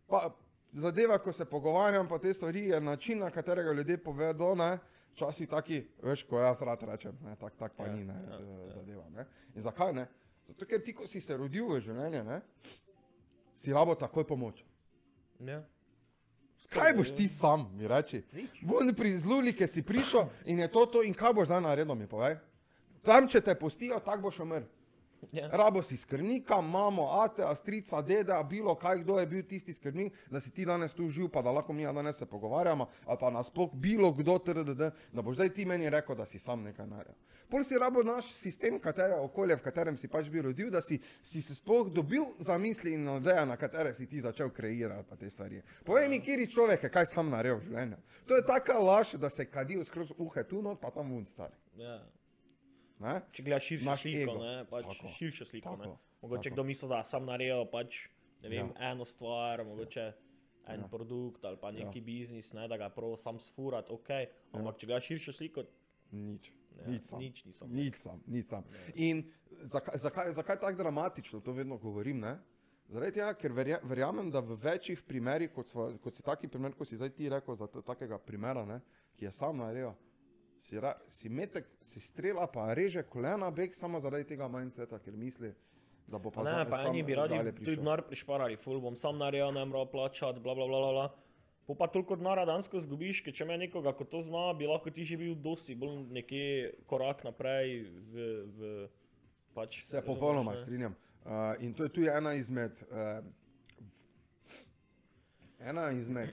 [0.08, 0.28] pa
[0.76, 4.78] zadeva, ko se pogovarjam, pa te stvari, je način, na katerega ljudje povedo, ne,
[5.12, 8.40] včasih taki, veš, ko jaz rad rečem, ne, tak, tak pa Ja, ni, ne, ja,
[8.40, 9.26] ja, zadeva, ne.
[9.54, 10.06] In zakaj ne?
[10.46, 12.40] Zato, ker ti, ko si se rodil v življenje, ne,
[13.56, 14.64] si rabo takoj pomoč.
[15.40, 15.62] Ja.
[16.70, 18.22] Kaj boš ti sam, mi reči?
[18.66, 22.08] Vun pri zlulike si prišel in je to to, in kaj boš zdaj naredil, mi
[22.10, 22.36] povej.
[23.06, 24.66] Tam, če te pustijo, tako boš umrl.
[25.32, 25.48] Ja.
[25.52, 30.40] Rabo si skrbnika, mamo, atea, strica, deda, bilo kaj, kdo je bil tisti skrbnik, da
[30.40, 33.74] si ti danes tu živ, pa da lahko mi danes se pogovarjamo, ali pa nasploh
[33.74, 37.14] bilo kdo, trdd, da boš zdaj ti meni rekel, da si sam nekaj naredil.
[37.48, 40.98] Pol si rabo naš sistem, katere okolje, v katerem si pač bil rodil, da si,
[41.22, 45.30] si se sploh dobil za misli in ideje, na katere si ti začel kreirati te
[45.30, 45.62] stvari.
[45.86, 48.02] Povej mi, kiri človek je kaj sam naredil v življenju.
[48.26, 51.54] To je taka laž, da se kadijo skozi uhe tu not, pa tam vun stari.
[51.78, 52.00] Ja.
[52.98, 53.20] Ne?
[53.30, 54.36] Če gledaš širšo sliko, ego.
[54.40, 55.08] ne, pač Tako.
[55.12, 55.70] širšo sliko.
[55.72, 55.84] Ne.
[55.84, 55.98] Tako.
[56.22, 56.54] Mogoče Tako.
[56.54, 57.98] kdo misli, da sam naredijo pač,
[58.42, 58.72] ne vem, Ja.
[58.78, 58.90] ja.
[58.90, 60.06] eno stvar, mogoče
[60.66, 60.88] en ja.
[60.88, 62.04] produkt ali pa neki ja.
[62.04, 64.08] biznis, ne, da ga prav sam sfurat, ok.
[64.52, 65.66] Ampak če gledaš širšo sliko,
[66.12, 66.52] Nič.
[66.76, 67.18] Ja, Nič sam.
[67.18, 67.68] nič nisem.
[67.70, 68.64] Nič sam, nič sam.
[68.96, 69.22] In
[69.64, 72.20] zakaj, zakaj, zakaj tako dramatično to vedno govorim?
[72.20, 72.34] Ne?
[72.86, 76.72] Zaradi tega, ker verja, verjamem, da v večjih primerih, kot, sva, kot si taki primer,
[76.72, 78.76] kot si zdaj ti rekel, za ta- takega primera, ne,
[79.16, 79.94] ki je sam naredil,
[80.62, 85.16] si, ra, si metek, si strela, pa reže kolena, beg samo zaradi tega mindseta, ker
[85.16, 85.52] misli,
[86.06, 88.96] da bo pa Pa ne, za- pa eni bi radi tudi denar prišparali, ful bom
[88.96, 90.92] sam naredil, ne moram plačati, bla bla bla bla.
[90.92, 91.06] bla.
[91.66, 94.90] Po pa toliko denarja dansko zgubiš, ker če me nekoga, ko to zna, bi lahko
[94.90, 98.14] ti že bil dosti bolj nekje korak naprej v,
[98.46, 98.88] v
[99.54, 99.82] pač.
[99.82, 100.62] Se popolnoma razumeš, ne?
[100.62, 100.94] strinjam.
[101.26, 103.18] Uh, in to je tudi ena izmed, uh,
[105.58, 106.30] ena izmed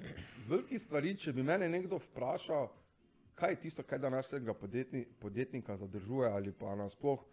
[0.47, 2.69] velikih stvari, če bi mene nekdo vprašal,
[3.36, 7.24] kaj je tisto, kaj današnjega podjetni, podjetnika zadržuje ali pa nasploh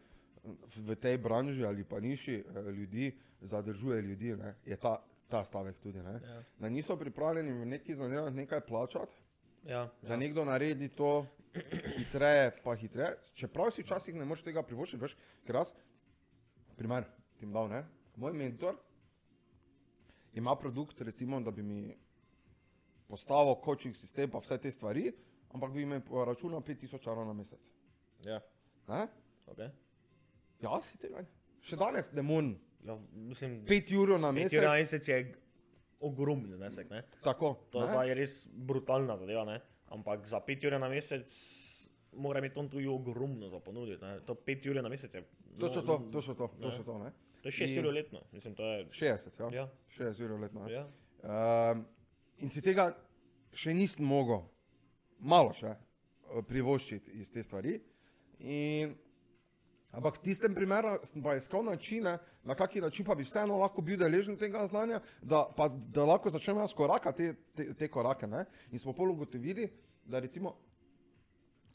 [0.76, 3.10] v tej branži ali pa niši eh, ljudi
[3.40, 4.94] zadržuje ljudi, ne, je ta,
[5.28, 5.98] ta stavek tudi.
[5.98, 6.42] Ne, Ja.
[6.58, 9.14] da niso pripravljeni v neki zadevah nekaj plačati,
[9.64, 10.16] Ja, da ja.
[10.16, 11.26] nekdo naredi to
[11.96, 13.16] hitreje, pa hitreje.
[13.34, 15.74] Čeprav si včasih ne moreš tega privoščiti, veš, ker jaz,
[16.76, 17.04] primer,
[17.36, 17.82] ti dal, ne?
[18.16, 18.78] Moj mentor
[20.32, 21.96] ima produkt, recimo, da bi mi
[23.06, 25.10] postavil coaching sistem, pa vse te stvari,
[25.54, 27.60] ampak bi mi računal 5000 evrov na mesec.
[28.24, 28.40] ja.
[28.88, 29.06] Ne?
[29.46, 29.70] Okay.
[30.62, 31.28] Jaz si tega ne.
[31.62, 32.56] Še danes ne morem.
[32.84, 34.58] Ja, mislim, 5 ur na mesec.
[34.58, 35.18] ur na mesec je
[36.00, 37.02] ogromen znesek, ne?
[37.22, 37.54] Tako.
[37.70, 37.92] To je ne?
[37.92, 39.60] zdaj res brutalna zadeva, ne?
[39.92, 41.28] Ampak za 5 ur na mesec
[42.12, 44.20] mora imeti on tudi ogromno za ponuditi, ne?
[44.26, 45.20] To 5 ur na mesec je.
[45.22, 46.98] no, Točno to, točno to, točno to.
[46.98, 47.12] Ne?
[47.42, 48.86] To je 6 In- ur letno, mislim, je.
[48.90, 49.50] 60, ja.
[49.60, 49.68] Ja.
[49.98, 50.64] 60 ur letno.
[50.66, 50.72] ne.
[50.72, 50.86] Ja.
[51.22, 51.84] Um,
[52.38, 52.94] in si tega
[53.52, 54.42] še nisem mogel,
[55.20, 57.78] malo še, eh, privoščiti iz te stvari.
[58.40, 58.94] In,
[59.92, 63.82] ampak v tistem primeru sem pa iskal načine, na kakšen način pa bi vseeno lahko
[63.82, 68.26] bil deležen tega znanja, da, pa, da lahko začnem jaz korakati te, te, te korake.
[68.26, 68.46] Ne?
[68.70, 69.68] In smo pol ugotovili,
[70.04, 70.56] da recimo.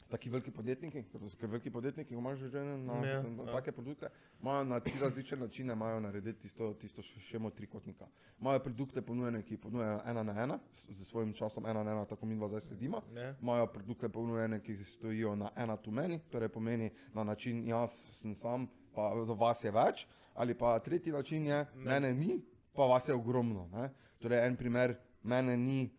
[0.08, 3.30] Taki veliki podjetniki, ker to so veliki podjetniki, ki imajo že žene na, Ja, na,
[3.30, 3.52] na ja.
[3.52, 4.08] take produkte,
[4.40, 8.06] imajo na tri različne načine imajo narediti tisto, tisto šemo trikotnika.
[8.40, 12.04] Imajo produkte ponujene, ki ponujajo ena na ena, s- z svojim časom ena na ena,
[12.04, 13.02] tako mi dva zdaj sedimo.
[13.12, 13.34] Ja.
[13.42, 18.34] Imajo produkte ponujene, ki stojijo na ena to meni, torej pomeni na način jaz sem
[18.34, 22.40] sam, pa za vas je več, ali pa tretji način je mene ni,
[22.72, 23.68] pa vas je ogromno.
[23.68, 23.90] Ne?
[24.18, 25.90] Torej en primer, mene ni,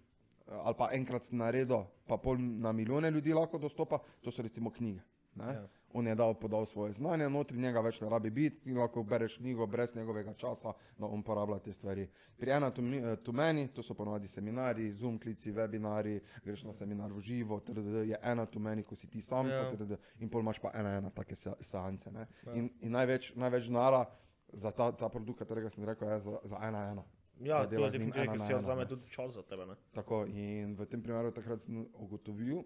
[0.48, 4.72] ali pa enkrat sem naredil, pa pol na milijone ljudi lahko dostopa, to so recimo
[4.72, 5.02] knjige.
[5.36, 5.46] Ne?
[5.46, 5.52] Ja.
[5.52, 5.67] Ja.
[5.93, 9.38] On je dal, podal svoje znanje, notri njega več ne rabi biti, ti lahko bereš
[9.38, 12.08] knjigo brez njegovega časa, da on uporablja te stvari.
[12.38, 17.13] Pri ena eh, to meni, to so ponovadi seminari, zoom klici, webinari, greš na seminar
[17.13, 19.54] v živo, trd, je ena to meni, ko si ti sam, Ja.
[19.56, 19.72] ja.
[19.72, 22.12] trd, in pol imaš pa ena, ena take se- seance.
[22.12, 22.28] ne.
[22.54, 24.06] In, in največ, največ nara
[24.54, 27.04] za ta, ta produkt, katerega sem rekel, je za, za ena, ena.
[27.39, 29.76] Ja, Da to je definitivno, ker si ena, vzame tudi čas za tebe, ne?
[29.93, 32.63] Tako, in v tem primeru takrat sem ugotovil,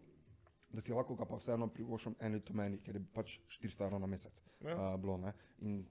[0.71, 3.99] da si lahko ga pa vseeno privoščim eni to meni, ker je pač 400 evrov
[3.99, 4.37] na mesec.
[4.63, 4.77] Ja.
[4.77, 5.33] Uh, bilo, ne.
[5.59, 5.81] in,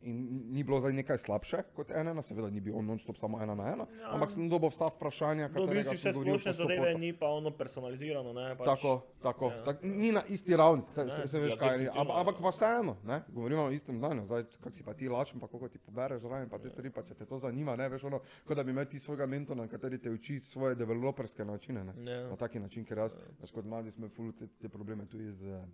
[0.00, 0.14] in
[0.48, 3.54] ni bilo zdaj nekaj slabše kot ena, na, seveda ni bil on non-stop samo ena
[3.54, 4.00] na ena, Ja.
[4.00, 4.10] ja.
[4.14, 5.58] ampak sem dobil vsa vprašanja, vse
[5.96, 8.56] sem govoril splošne zadeve, ni pa ono personalizirano, ne?
[8.56, 9.50] Pač, Tako, tako.
[9.50, 9.56] Ja.
[9.56, 9.64] Ja.
[9.64, 11.68] Tak, ni na isti ravni, se, Ne, se, se veš ja, kaj.
[11.68, 12.42] definitivno, Ampak, ja.
[12.42, 13.22] pa vseeno, ne?
[13.28, 14.26] govorimo o istem danju.
[14.26, 17.02] Zdaj, kak si pa ti lačen, pa koliko ti pobereš zraven, pa te stvari, pa
[17.02, 19.98] če te to zanima, ne veš ono, kot da bi imel ti svojega mentora, kateri
[19.98, 21.84] te uči svoje developerske načine.
[21.84, 22.12] Ne?
[22.12, 22.28] Ja.
[22.28, 25.42] Na taki način, ker jaz, jaz kot mladi smo ful te, te probleme tudi z
[25.48, 25.66] eh,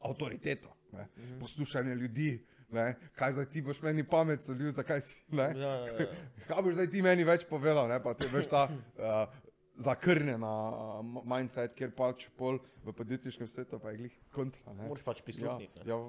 [0.00, 1.06] avtoriteto, ne?
[1.16, 1.40] Mhm.
[1.40, 2.44] poslušanje ljudi.
[2.68, 2.94] Ne?
[3.16, 5.16] Kaj zdaj ti boš meni pamet solil, zakaj si?
[5.32, 5.50] Ne?
[5.56, 6.06] Ja, ja, ja.
[6.48, 7.96] Kaj boš zdaj ti meni več povedal, ne?
[8.04, 9.36] pa ti veš ta uh,
[9.80, 14.74] zakrnjena uh, mindset, kjer pač pol v podjetniškem svetu pa je glih kontra.
[14.74, 14.88] Ne?
[14.90, 15.86] Moraš pač prisluhniti.
[15.88, 16.00] Ja, ja,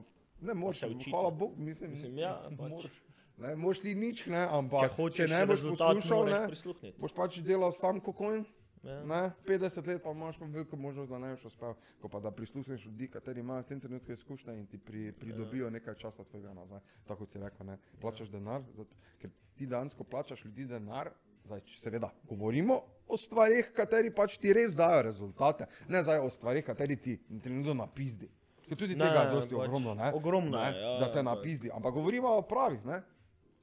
[0.52, 1.32] ne moreš, hvala.
[1.32, 2.76] Bogu, mislim, Mislim, ja, pač.
[2.76, 3.00] moraš.
[3.40, 7.40] Ne, moš ti nič, ne, Če ampak če hočeš ne boš poslušal, ne, boš pač
[7.40, 8.44] delal sam kokojn.
[8.84, 9.04] Ja.
[9.04, 12.86] Ne, 50 let pa imaš veliko možnost, da ne boš uspel, ko pa da prisluhneš
[12.86, 16.80] ljudi, kateri imajo v tem trenutku izkušnje in ti pri, pridobijo nekaj časa tvojega nazaj.
[17.08, 21.12] Tako si rekel, ne, plačaš denar, zato, ker ti dejansko plačaš ljudi denar.
[21.46, 26.66] Zdaj, seveda govorimo o stvarih, kateri pač ti res dajo rezultate, ne zdaj o stvarih,
[26.66, 28.30] kateri ti trenutno napizdi.
[28.68, 30.12] Ker tudi Ne, tega je dosti pač ogromno, ne?
[30.14, 30.68] ogromno ne?
[30.68, 31.26] je, ja, da te pač.
[31.26, 31.72] napizdi.
[31.74, 33.02] Ampak govorimo o pravih, ne?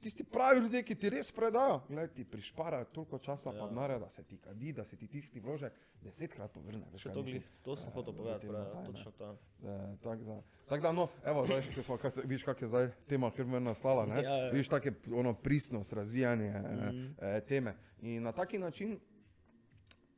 [0.01, 3.59] Tisti pravi ljudje, ki ti res predajo, Glej, ti prišparajo toliko časa, ja.
[3.59, 6.85] pa denarja, da se ti kadi, da se ti tisti vložek desetkrat povrne.
[6.93, 7.43] Veš, to, mislim?
[7.63, 8.87] to sem Eh, hotel v povedati, nazaj, ne.
[8.87, 9.37] točno to.
[9.63, 12.91] Eh, Tako da, tak da, no, evo, zdaj, ko smo, kaj, vidiš, kak je zdaj
[13.07, 14.23] tema, ker me nastala, ne?
[14.23, 14.51] Ja, ja.
[14.51, 16.87] Vidiš, tako je ono pristnost, razvijanje mm.
[16.87, 17.11] Mhm.
[17.17, 17.75] eh, teme.
[18.01, 18.99] In na taki način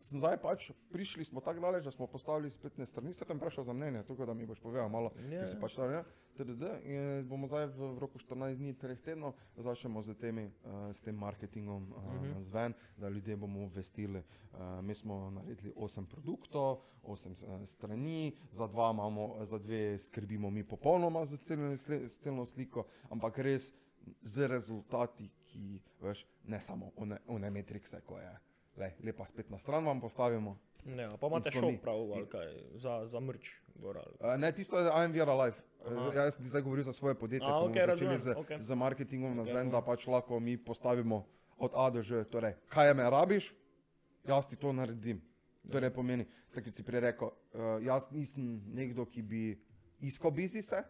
[0.01, 3.73] zdaj pač prišli smo tako daleč, da smo postavili spletne strani, se tam vprašal za
[3.73, 6.03] mnenje, tako da mi boš povedal malo, Ja, ker si pač tam, ja,
[6.37, 10.89] tdd, in bomo zdaj v, v roku 14 dni, 3 tednov, začnemo z, temi, uh,
[10.95, 12.27] s tem marketingom uh, Mhm.
[12.31, 14.23] mm zven, da ljudje bomo obvestili.
[14.53, 20.49] Uh, mi smo naredili 8 produktov, 8 uh, strani, za, dva imamo, za dve skrbimo
[20.49, 21.77] mi popolnoma za celno,
[22.19, 23.73] celno sliko, ampak res
[24.21, 28.48] z rezultati, ki, veš, ne samo one, one metrikse, ko je.
[28.79, 30.57] Lej, lepa spletna stran vam postavimo.
[30.85, 31.77] Ja, pa imate mi.
[31.77, 33.49] prav, ali kaj, za, za mrč.
[33.75, 34.15] Gor, ali.
[34.19, 35.57] Uh, ne, tisto je IMVR Live.
[35.85, 36.07] Aha.
[36.07, 38.57] Uh, jaz sem zdaj govoril za svoje podjetje, A, okej, začeli razumem, z, okej.
[38.61, 41.25] z marketingom na Okej, zven, da pač lahko mi postavimo
[41.57, 42.23] od A do Ž.
[42.23, 43.53] Torej, kaj me rabiš,
[44.27, 45.21] jaz ti to naredim.
[45.71, 49.43] Torej pomeni, tako kot si prej rekel, uh, jaz nisem nekdo, ki bi
[49.99, 50.83] iskal biznise,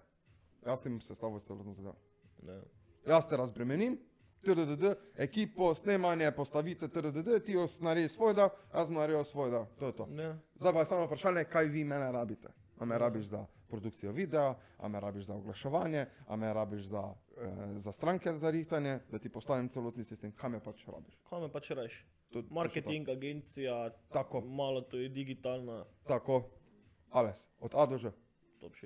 [0.66, 1.98] jaz bom sestavil celotno zadevo.
[2.46, 2.62] Ne.
[3.10, 3.98] Jaz te razbremenim,
[4.42, 4.84] TDD,
[5.18, 9.66] ekipo, snemanje, postavite TDD, ti os- naredi svoj del, jaz naredim svoj del.
[9.76, 10.06] To je to.
[10.08, 10.40] Ne.
[10.56, 12.48] Zdaj pa je samo vprašanje, kaj vi mene rabite.
[12.78, 17.04] A me rabiš za produkcijo videa, a me rabiš za oglaševanje, a me rabiš za,
[17.38, 21.20] eh, za stranke za rihtanje, da ti postavim celotni sistem, kam me pač rabiš.
[21.24, 22.06] Kaj me pač reš?
[22.30, 26.44] To- to Marketing, agencija, Tako, malo to je digitalna, tako,
[27.10, 28.12] alles, od A do Ž.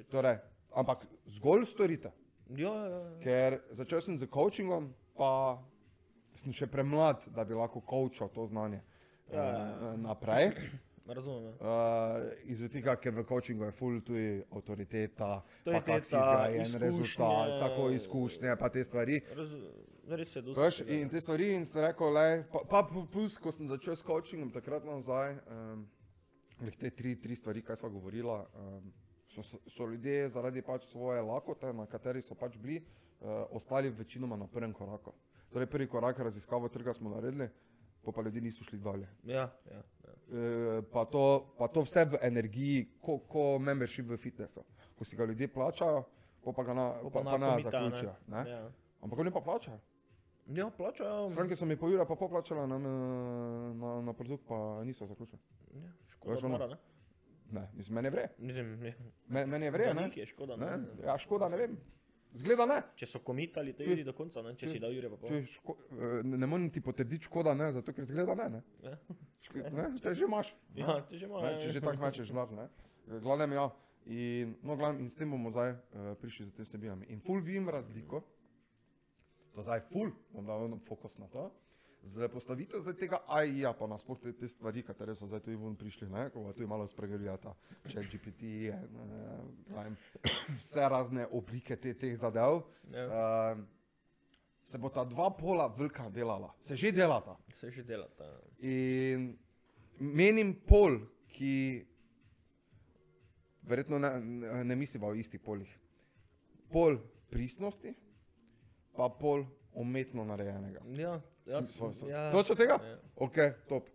[0.10, 0.38] Torej,
[0.72, 2.12] ampak zgolj storite,
[2.50, 3.20] Ja, ja, ja.
[3.20, 5.62] ker začel sem z coachingom, pa
[6.40, 9.94] sem še premlad, da bi lahko coachal to znanje eh, Ja, ja, ja.
[9.98, 10.52] naprej.
[11.08, 11.54] razumem.
[11.60, 16.80] Uh, iz tega, ker v coachingu je full tudi avtoriteta, pa kako si izkušnje.
[16.80, 19.20] rezultat, tako izkušnje, pa te stvari.
[19.36, 19.52] Raz,
[20.08, 20.62] res je dosti.
[20.62, 24.08] Veš, in te stvari in sem rekel, le, pa, pa plus, ko sem začel s
[24.08, 25.84] coachingom takrat nazaj, um,
[26.80, 28.88] te tri, tri stvari, kaj sva govorila, um,
[29.28, 33.03] so, so ljudje zaradi pač svoje lakote, na kateri so pač bili, uh,
[33.52, 35.14] ostali večinoma na prvem koraku.
[35.54, 37.50] Torej, prvi korak raziskavo trga smo naredili,
[38.04, 39.08] pa pa ljudje niso šli dalje.
[39.24, 40.14] Ja, ja, ja.
[40.34, 44.64] Eh, pa to, pa to vse v energiji, ko, ko membership v fitnessu.
[44.98, 46.04] Ko si ga ljudje plačajo,
[46.44, 48.14] pa, ga na, pa, pa pa ne komita, zaključijo.
[48.28, 48.46] Ne?
[48.50, 48.62] Ja.
[49.02, 49.80] Ampak oni pa plačajo.
[50.48, 51.30] ja, plačajo.
[51.30, 55.42] Stranke so mi po ura pa poplačale na, na, na produkt, pa niso zaključili.
[55.74, 56.78] Ja, škoda Veš, mora, ne?
[57.52, 58.28] Ne, mislim, meni je vre.
[58.38, 58.96] Mislim, je.
[59.28, 60.10] Men, meni je vre, ne?
[60.16, 60.78] je škoda, ne?
[60.78, 61.06] ne?
[61.06, 61.78] Ja, škoda, ne vem.
[62.34, 62.80] Zgleda ne.
[62.98, 64.56] Če so komitali, te idi do konca, ne?
[64.58, 65.30] če če- si dal pol.
[65.30, 68.48] Če ško, eh, ne, ne morem ti potrditi škoda, ne, zato ker zgleda ne.
[68.50, 68.64] ne.
[68.82, 68.98] Ja.
[69.42, 69.86] Ško, ne?
[70.02, 70.56] Te že imaš.
[70.74, 70.82] ne.
[70.82, 71.44] Ja, ti že imaš.
[71.44, 72.70] Ne, če že tako mečeš denar, ne.
[73.22, 73.68] Glavnem ja.
[74.06, 77.06] In, no, glavnem, in s tem bomo zdaj uh, prišli z tem vsebinami.
[77.14, 78.20] In ful vidim razliko,
[79.54, 81.48] to zdaj ful, bom dal fokus na to,
[82.04, 85.76] z postavitev zdaj tega AI-ja, pa nasploh te, te stvari, katere so zdaj tudi ven
[85.80, 87.54] prišli, ne, ko tu je malo spregledali ta
[87.88, 88.82] chat GPT, eh,
[89.70, 89.96] glavnem,
[90.60, 92.64] vse razne oblike te, teh zadev.
[92.92, 93.08] Ja.
[93.08, 93.64] Uh,
[94.64, 97.38] se bo ta dva pola velika delala, se že delata.
[97.60, 98.28] Se že delata.
[98.60, 99.34] In
[100.00, 101.86] menim pol, ki
[103.64, 105.72] verjetno ne, ne- ne misliva o istih polih.
[106.72, 106.98] Pol
[107.32, 107.94] pristnosti,
[108.96, 109.46] pa pol
[109.80, 110.82] umetno narejenega.
[110.98, 112.32] Ja, ja, Sem- ja.
[112.32, 112.78] Točno tega?
[112.84, 112.98] Ja.
[113.16, 113.90] Ok, top.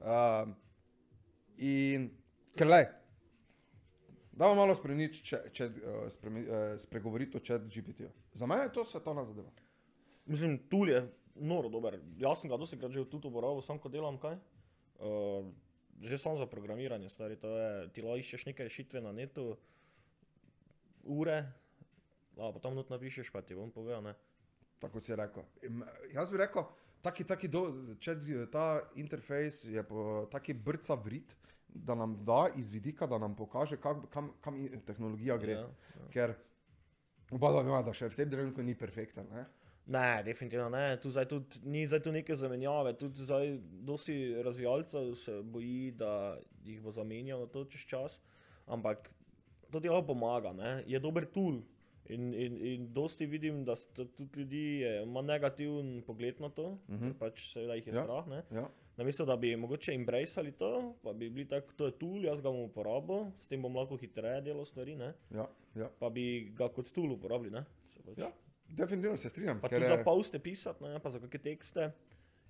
[0.00, 0.54] Um,
[1.56, 2.10] in
[2.56, 2.82] ker le,
[4.32, 8.10] da vam malo spremeniti, če, če uh, spremi, uh, spregovoriti o chat GPT-ju.
[8.34, 9.50] Za mene je to svetovna zadeva.
[10.26, 11.98] Mislim, tool je noro dober.
[12.18, 14.38] Jaz sem ga dosti krat že tutu uporabil, sam ko delam kaj.
[14.98, 15.50] Uh,
[16.02, 19.54] že sem za programiranje, stari, to je, ti lahko iščeš neke rešitve na netu,
[21.06, 21.38] ure,
[22.34, 24.14] a pa tam not napišeš, pa ti bom povedal, ne.
[24.78, 25.44] Tako si rekel.
[26.12, 26.64] Jaz bi rekel,
[27.02, 27.66] taki, taki do,
[28.00, 31.36] chat, ta interfejs je po, taki brca vrit,
[31.68, 35.52] da nam da iz vidika, da nam pokaže, kam, kam, kam tehnologija gre.
[35.52, 36.08] Ja, Ja.
[36.10, 36.34] Ker
[37.30, 39.26] oba dva vemo, da še v tem trenutku ni perfekten.
[39.32, 39.46] Ne?
[39.86, 40.96] Ne, definitivno ne.
[40.96, 42.94] Tu zdaj tudi, ni zdaj tu neke zamenjave.
[42.98, 48.16] Tudi zdaj dosti razvijalcev se boji, da jih bo zamenjalo to čez čas.
[48.66, 49.10] Ampak
[49.70, 50.82] to lahko pomaga, ne.
[50.86, 51.60] Je dober tool.
[52.06, 54.62] In, in, in dosti vidim, da tudi ljudi
[55.02, 57.04] ima negativen pogled na to, uh Mhm.
[57.04, 57.12] -huh.
[57.14, 57.96] pač seveda jih je Ja.
[57.96, 58.02] ja.
[58.02, 58.26] strah.
[58.26, 58.42] Ne?
[58.52, 58.68] Ja.
[58.96, 60.68] Namesto da bi mogoče embracali to,
[61.02, 63.96] pa bi bili tako, to je tool, jaz ga bom uporabil, s tem bom lahko
[63.96, 65.12] hitreje delal stvari, ne?
[65.30, 65.90] Ja, ja.
[65.98, 67.50] pa bi ga kot tool uporabili.
[67.50, 67.64] Ne?
[67.98, 68.30] Pač- Ja.
[68.68, 69.60] definitivno se strinjam.
[69.60, 71.80] Pa ker tudi za poste pisati, ne, pa za kakšne tekste.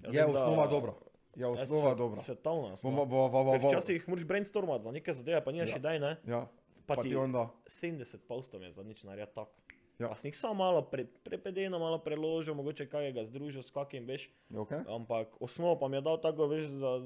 [0.02, 0.92] Jaz je vem, da- osnova dobra.
[1.36, 2.20] Je Ja, osnova svet- dobra.
[2.20, 2.76] Svetovna.
[2.82, 5.76] Bo, bo, bo, bo, bo, Včasih moraš brainstormati za neke zadeve, pa nimaš Ja.
[5.76, 6.16] idej, ne?
[6.26, 6.46] ja,
[6.86, 7.48] Pa pa ti ti onda.
[7.66, 9.52] 70 postov je za nič narediti tako.
[9.98, 10.08] Ja.
[10.08, 14.06] Pa sem jih samo malo pre, prepedeno, malo preložil, mogoče kaj ga združil s kakim,
[14.06, 14.26] veš.
[14.50, 14.82] Okay?
[14.90, 16.98] Ampak osnovo pa mi je dal tako, veš, za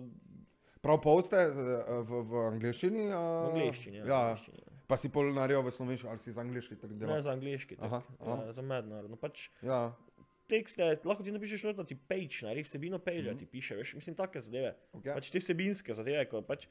[0.81, 1.53] Prav poste eh,
[2.03, 3.11] v, v angliščini?
[3.13, 3.97] a- v angliščini.
[3.99, 4.09] Ja, ja.
[4.09, 4.73] v angleščini, ja.
[4.89, 7.21] Pa si pol naredil v slovenščini ali si za angliški tak Ne delal?
[7.21, 8.37] za angliški, Aha, tak, aha.
[8.47, 9.17] ja, za mednarodno.
[9.21, 9.93] Pač Ja,
[10.49, 13.39] tekste, lahko ti napišeš da ti page, naredi vsebino page, mm -hmm.
[13.39, 14.77] ti piše, veš, mislim, take zadeve.
[14.93, 15.15] okay.
[15.15, 16.67] Pač te vsebinske zadeve, ko pač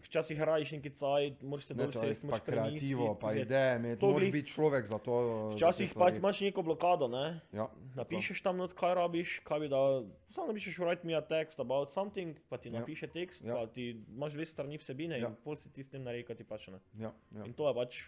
[0.00, 3.40] včasih hrajiš neki cajt, moraš se Ne, čaj, sesti, pa moraš kreativo, pa ne.
[3.40, 5.14] ideje, imeti, To moraš biti človek za to.
[5.50, 7.40] Včasih pač imaš neko blokado, ne?
[7.52, 11.58] Ja, Napišeš tam not, kaj rabiš, kaj bi dal, samo napišeš write me a text
[11.58, 12.78] about something, pa ti Ja.
[12.78, 13.54] napiše tekst, Ja.
[13.54, 15.28] pa ti imaš dve strani vsebine Ja.
[15.28, 16.78] in pol si ti s tem naredi, kaj ti pač ne.
[16.96, 17.44] ja, ja.
[17.44, 18.02] In to je pač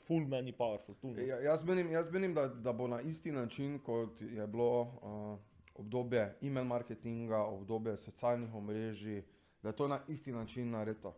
[0.00, 1.18] full many powerful tool.
[1.18, 5.38] Ja, jaz menim, jaz menim da, da bo na isti način, kot je bilo uh,
[5.74, 9.22] obdobje e-mail marketinga, obdobje socialnih omrežij,
[9.68, 11.14] da je to na isti način naredito.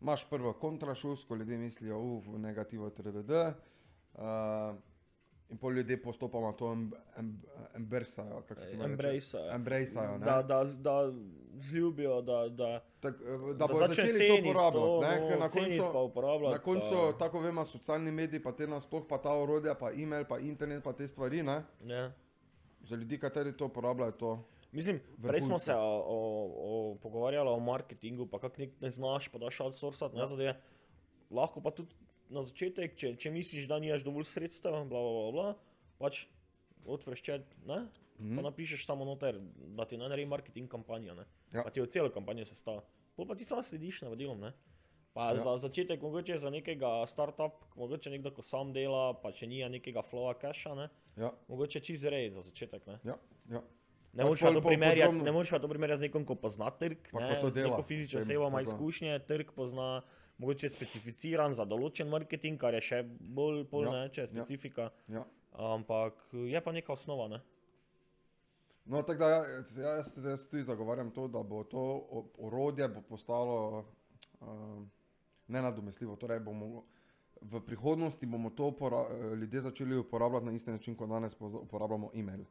[0.00, 3.30] Imaš prvo kontrašus, ko ljudje mislijo, uf, negativo, trd.
[3.30, 4.22] Uh,
[5.50, 7.42] in pol ljudje postopoma to em, em,
[9.52, 10.24] embrsajo, ne?
[10.24, 11.12] Da, da, da
[11.60, 14.86] zljubijo, da, da, Tak, eh, da, da začne začeli to uporabljati.
[14.86, 18.66] to, ne, no, na koncu, uporabljati, na koncu pa- tako vemo, socialni mediji, pa te
[18.66, 22.12] nasploh, pa ta orodja, pa e-mail, pa internet, pa te stvari, ne, ne.
[22.82, 24.44] za ljudi, kateri to uporabljajo, to.
[24.72, 26.18] Mislim, prej smo se o, o,
[26.58, 30.26] o, pogovarjali o marketingu, pa kako nek ne znaš, pa daš outsourcati, ne Ja.
[30.26, 30.56] zadeve.
[31.30, 31.94] Lahko pa tudi
[32.28, 35.54] na začetek, če, če misliš, da nimaš dovolj sredstev, bla, bla, bla, bla
[35.98, 36.26] pač
[36.86, 37.86] odpreš chat, ne?
[38.18, 38.36] Mm.
[38.36, 39.38] Pa napišeš samo noter,
[39.72, 41.24] da ti ne naredi marketing kampanjo, ne?
[41.52, 41.62] Ja.
[41.62, 42.82] Pa ti od celo kampanjo sestava.
[43.16, 44.52] Pol pa ti samo slediš navodilom, ne?
[45.12, 45.36] Pa Ja.
[45.36, 50.02] za začetek mogoče za nekega startup, mogoče nekdo, ko sam dela, pa če nija nekega
[50.02, 50.88] flowa cache, ne?
[51.16, 52.98] Ja, Mogoče čist zrej za začetek, ne?
[53.04, 53.16] ja,
[53.50, 53.62] ja.
[54.12, 56.70] Ne Pač moreš pa to primerjati, ne moreš pa to primerjati z nekom, ko pozna
[56.70, 60.02] trg, Pa ne, to z neko fizično osebo ima izkušnje, trg pozna,
[60.38, 64.32] mogoče je specificiran za določen marketing, kar je še bolj pol, Ja, če je ja.
[64.32, 65.26] specifika, ja.
[65.52, 67.42] ampak je pa neka osnova, ne.
[68.88, 69.42] No, tako da ja,
[69.76, 71.82] jaz, jaz tudi zagovarjam to, da bo to
[72.38, 73.84] orodje bo postalo
[74.40, 74.48] uh,
[75.48, 76.16] nenadomestljivo.
[76.16, 76.86] Torej bomo,
[77.40, 82.44] v prihodnosti bomo to eh, ljudje začeli uporabljati na isti način, kot danes uporabljamo e-mail.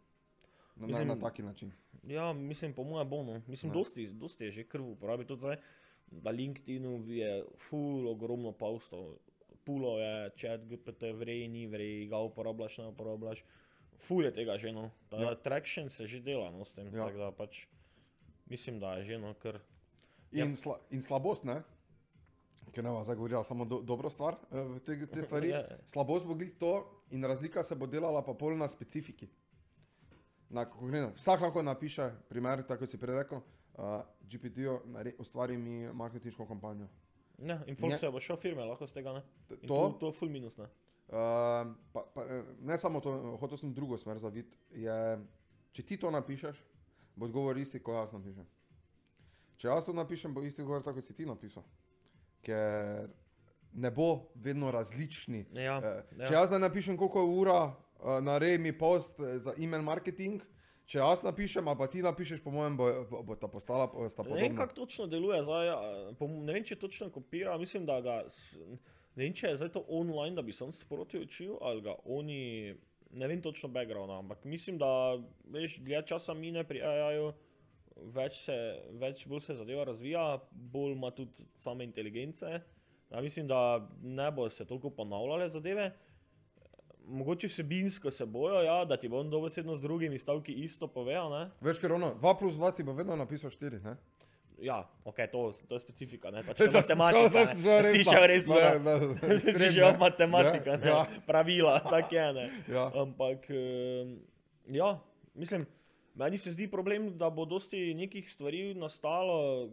[0.78, 1.72] Na, na, Mislim- na taki način.
[2.04, 3.42] Ja, mislim, po mojem bo, no.
[3.48, 3.74] Mislim, Ja.
[3.74, 5.58] dosti, dosti je že krv uporabi tudi zdaj.
[6.12, 9.18] Na LinkedInu je full ogromno postov.
[9.64, 13.44] Pulo je, chat, GPT, vrej, ni vrej, ga uporabljaš, ne uporabljaš.
[13.98, 14.92] Full je tega že, no.
[15.10, 15.24] Ta Ja.
[15.24, 15.36] ja.
[15.36, 16.96] traction se že dela, no, s tem.
[16.96, 17.10] Ja.
[17.10, 17.18] Ja.
[17.18, 17.66] Da pač,
[18.46, 19.60] mislim, da je že, no, ker.
[20.32, 21.64] In, sla, in slabost, ne?
[22.72, 25.50] ker ne bo zdaj govorila samo do, dobro stvar, eh, v te, te stvari.
[25.52, 25.64] Ja.
[25.86, 29.28] Slabost bo glih to in razlika se bo delala pa pol na specifiki.
[30.50, 33.42] Na, konkretno, vsak lahko napiše, primer, tako kot si prej rekel,
[33.76, 34.78] uh, GPT-jo,
[35.20, 36.88] ustvari mi marketinško kampanjo.
[37.38, 39.24] Ja, in folk se bo šel firme, lahko z tega ne.
[39.52, 40.64] In To, To, to je full minus, ne.
[40.64, 42.24] uh, pa, pa,
[42.62, 44.56] ne samo to, hotel sem drugo smer zaviti.
[45.72, 46.58] Če ti to napišeš,
[47.16, 48.48] bo odgovor isti, kot jaz napišem.
[49.58, 51.64] Če jaz to napišem, bo isti odgovor, tako kot si ti napisal.
[52.42, 53.10] Ker
[53.74, 55.46] ne bo vedno različni.
[55.54, 56.26] Ja, Eh, ja.
[56.26, 57.60] Če jaz zdaj napišem, koliko je ura,
[58.00, 60.42] uh, naredi mi post eh, za e-mail marketing,
[60.88, 64.24] če jaz napišem, pa ti napišeš, po mojem, bo, bo, bo ta postala eh, sta
[64.24, 64.62] Ne vem, podobna.
[64.62, 65.72] kako točno deluje, zdaj,
[66.20, 68.22] ne vem, če točno kopira, mislim, da ga,
[69.16, 71.98] ne vem, če je zdaj to online, da bi se on sproti učil, ali ga
[72.06, 72.76] oni,
[73.12, 75.18] ne vem točno background, ampak mislim, da,
[75.52, 77.34] veš, dlje časa mine pri AI-ju,
[78.14, 78.56] več se,
[79.02, 82.60] več bolj se zadeva razvija, bolj ima tudi same inteligence.
[83.12, 85.92] Ja, mislim, da ne bo se toliko ponavljale zadeve.
[87.08, 91.30] Mogoče vsebinsko se bojo, ja, da ti bo on dobesedno z drugimi stavki isto povedal,
[91.32, 91.50] ne?
[91.62, 93.94] Veš, ker ono, 2 plus 2 ti bo vedno napisal 4, ne?
[94.60, 97.30] Ja, ok, to, to je specifika, ne pač šel- matematika.
[97.30, 97.92] zdaj si šel ne.
[97.92, 98.12] Si resno.
[98.12, 98.94] šel resno, Ne, ne.
[99.00, 99.98] ne, ne, Si ekstrem, že ne.
[99.98, 101.00] matematika, Ja, ne, ja.
[101.24, 102.46] pravila, tako je, ne.
[102.68, 102.86] Ja.
[102.94, 104.18] Ampak, um,
[104.68, 104.90] ja,
[105.34, 105.64] mislim,
[106.14, 109.70] meni se zdi problem, da bo dosti nekih stvari nastalo,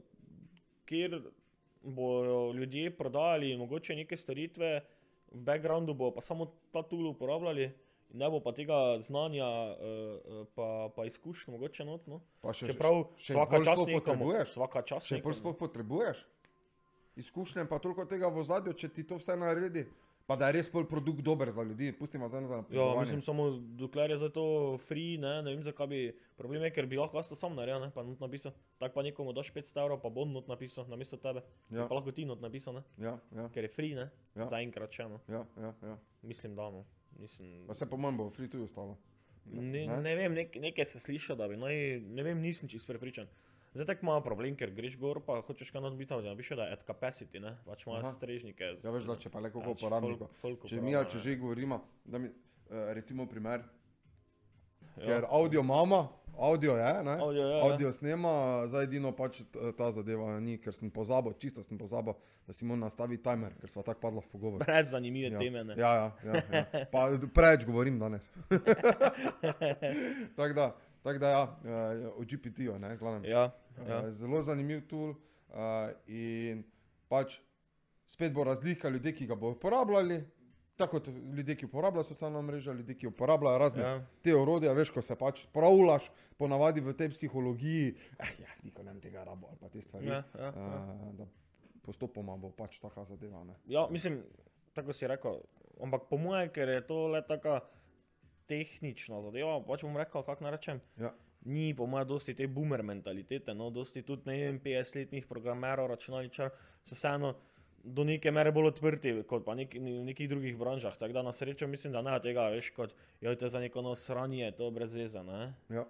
[0.85, 1.19] kjer
[1.83, 4.81] bodo ljudje prodajali mogoče neke storitve,
[5.35, 7.73] v backgroundu bo pa samo ta tool uporabljali.
[8.15, 12.21] Ne bo pa tega znanja, uh, pa, pa izkušnja, mogoče notno.
[12.47, 14.55] Še, Čeprav še vsaka bolj čas potrebuješ.
[14.55, 16.23] vsaka čas Še bolj sploh potrebuješ.
[17.19, 19.83] Izkušnje pa toliko tega v zadju, če ti to vse naredi,
[20.27, 23.01] pa da je res pol produkt dober za ljudi, pustimo zdaj za Ja, napisovanje.
[23.01, 23.45] mislim samo,
[23.75, 24.45] dokler je za to
[24.79, 26.01] free, ne, ne vem zakaj bi,
[26.37, 28.53] problem je, ker bi lahko jaz to sam naredil, ne, pa not napisal.
[28.79, 31.43] Tako pa nekomu daš 500 evrov, pa bo on not napisal, namesto tebe.
[31.71, 34.49] Ja, Pa lahko ti not napisal, ne, ja, ja, ker je free, ne, Ja.
[34.49, 35.99] zaenkrat še, no, ja, ja, ja.
[36.23, 36.85] mislim, da no.
[37.17, 38.97] Mislim, Pa se po manj bo free tu ostalo.
[39.45, 40.01] ne, ne?
[40.01, 41.67] ne vem, nek, nekaj se sliši, da bi, no,
[42.11, 43.29] ne vem, nisem čist prepričan.
[43.75, 46.73] Zdaj tako ima problem, ker greš gor, pa hočeš kaj odbiti, da napiše, da je
[46.73, 48.13] at capacity, ne, pač imaš Aha.
[48.13, 48.77] strežnike.
[48.77, 50.29] z- Ja, veš, da če pa le koliko pač uporabnikov.
[50.35, 51.23] folk Če mi, uporablja, če ne.
[51.23, 52.33] že govorimo, da mi, eh,
[52.95, 53.65] recimo primer,
[54.97, 55.07] Ja.
[55.07, 55.99] ker audio imamo,
[56.39, 57.17] audio je, ne?
[57.19, 57.63] Audio je, ja.
[57.65, 58.33] audio snema,
[58.69, 62.15] zdaj edino pač t- ta zadeva ni, ker sem pozabil, čisto sem pozabil,
[62.47, 64.59] da si moram nastaviti timer, ker sva tako padla v pogovor.
[64.61, 65.39] Brez zanimive Ja.
[65.41, 65.75] teme, ne.
[65.75, 66.33] Ja, ja, ja,
[66.73, 66.87] ja.
[66.87, 68.23] Pa preveč govorim danes.
[70.37, 73.25] tako da, tak da ja, eh, o GPT-ju, ne, glavnem.
[73.25, 73.51] Ja,
[73.89, 74.03] ja.
[74.03, 76.65] Uh, zelo zanimiv tool uh, in
[77.09, 77.39] pač
[78.07, 80.25] spet bo razlika ljudi, ki ga bodo uporabljali.
[80.77, 84.07] Tako kot ljudje, ki uporabljajo socialna mreža, ljudje, ki uporabljajo razne Ja.
[84.23, 88.91] te orodja, veš, ko se pač pravlaš, ponavadi v tej psihologiji, eh, jaz niko ne
[88.91, 90.09] vem tega rabo ali pa te stvari.
[90.09, 91.15] Ja, ja, ja.
[91.21, 91.29] Uh,
[91.83, 93.45] postopoma bo pač taka zadeva.
[93.45, 93.55] Ne.
[93.71, 94.23] Ja, mislim,
[94.75, 95.39] tako si rekel,
[95.83, 97.61] ampak po mojem, ker je to le taka
[98.51, 100.81] tehnična zadeva, pač bom rekel, kako naj rečem.
[100.99, 101.15] Ja.
[101.45, 106.55] Ni po mojem dosti te boomer mentalitete, no, dosti tudi ne vem, 50-letnih programerov, računalničar,
[106.85, 107.35] so vseeno
[107.85, 110.97] do neke mere bolj odprti kot pa nek, v nekih drugih branžah.
[110.97, 113.93] Tako da na srečo mislim, da ne tega veš kot, jo te za neko no
[113.95, 115.53] sranje, to brez veze, ne.
[115.69, 115.85] Ja.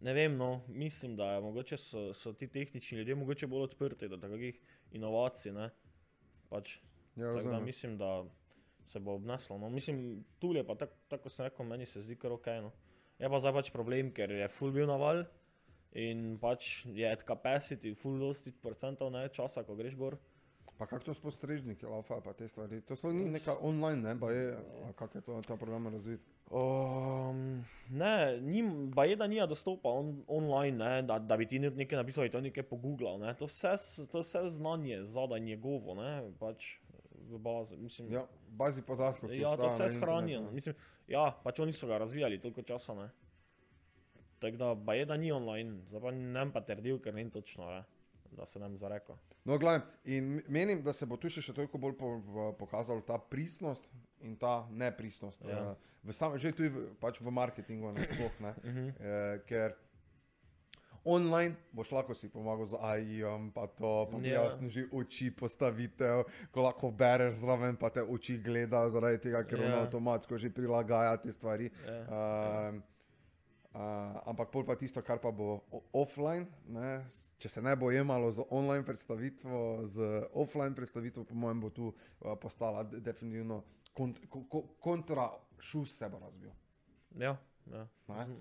[0.00, 4.08] Ne vem, no, mislim, da je mogoče so, so ti tehnični ljudje mogoče bolj odprti
[4.08, 4.60] do takih
[4.96, 5.70] inovacij, ne.
[6.48, 6.78] Pač,
[7.16, 8.24] Ja, Tako da mislim, da
[8.86, 9.58] se bo obneslo.
[9.58, 9.70] No.
[9.70, 12.46] Mislim, tu je pa tako, tak, kot sem rekel, meni se zdi kar ok.
[12.62, 12.72] No.
[13.16, 15.24] Je pa zdaj pač problem, ker je full bil naval
[15.92, 20.18] in pač je at capacity, full dosti procentov ne časa, ko greš gor.
[20.76, 22.82] Pa kako to sploh strežniki, laufa, pa te stvari.
[22.82, 24.52] To sploh ni neka online, ne, pa je,
[24.82, 26.20] a kako je to, ta program razvit.
[26.50, 31.56] Um, ne, nim, ba je, da nija dostopa on, online, ne, da, da bi ti
[31.58, 33.16] nek- nekaj napisal in to nekaj pogooglal.
[33.16, 33.32] Ne.
[33.34, 36.76] To, vse, s- to vse znanje zadaj njegovo, ne, pač
[37.24, 37.76] v bazi.
[37.78, 39.32] Mislim, Ja, bazi podatkov.
[39.32, 40.44] Ja, to vse shranijo.
[40.44, 40.54] internetu, ne.
[40.54, 40.74] Mislim,
[41.08, 42.94] ja, pač oni so ga razvijali toliko časa.
[42.94, 43.08] Ne.
[44.38, 47.24] Tako da, ba je, da ni online, zdaj pa ne vem pa trdil, ker ni
[47.30, 47.84] točno, ne,
[48.36, 49.16] da se nam zareko.
[49.44, 53.18] No, gledaj, in menim, da se bo tu še, toliko bolj po, v, pokazala ta
[53.18, 53.88] pristnost
[54.26, 55.44] in ta nepristnost.
[55.48, 55.56] Ja.
[55.56, 55.74] Ja.
[56.06, 58.54] V sam, že tudi v, pač v marketingu, nasploh, ne.
[58.62, 58.88] Mhm.
[59.00, 59.74] e, ker
[61.06, 64.42] online boš lahko si pomagal z AI-jem, pa to, pa Ja.
[64.44, 69.58] jasno že oči postavitev, ko lahko bereš zraven, pa te oči gledajo zaradi tega, ker
[69.58, 69.66] Ja.
[69.66, 71.70] on avtomatsko že prilagaja te stvari.
[71.86, 72.68] Ja.
[72.68, 72.82] Um,
[73.76, 73.82] Uh,
[74.24, 75.60] ampak pol pa tisto, kar pa bo
[75.92, 77.04] offline, ne,
[77.36, 80.00] če se ne bo jemalo z online predstavitvo, z
[80.32, 83.58] offline predstavitvo, po mojem, bo tu uh, postala de- definitivno
[83.92, 85.28] kont, ko, ko, kontra
[85.60, 86.48] šus se bo razvil.
[87.20, 87.36] Ja,
[87.66, 87.84] ja.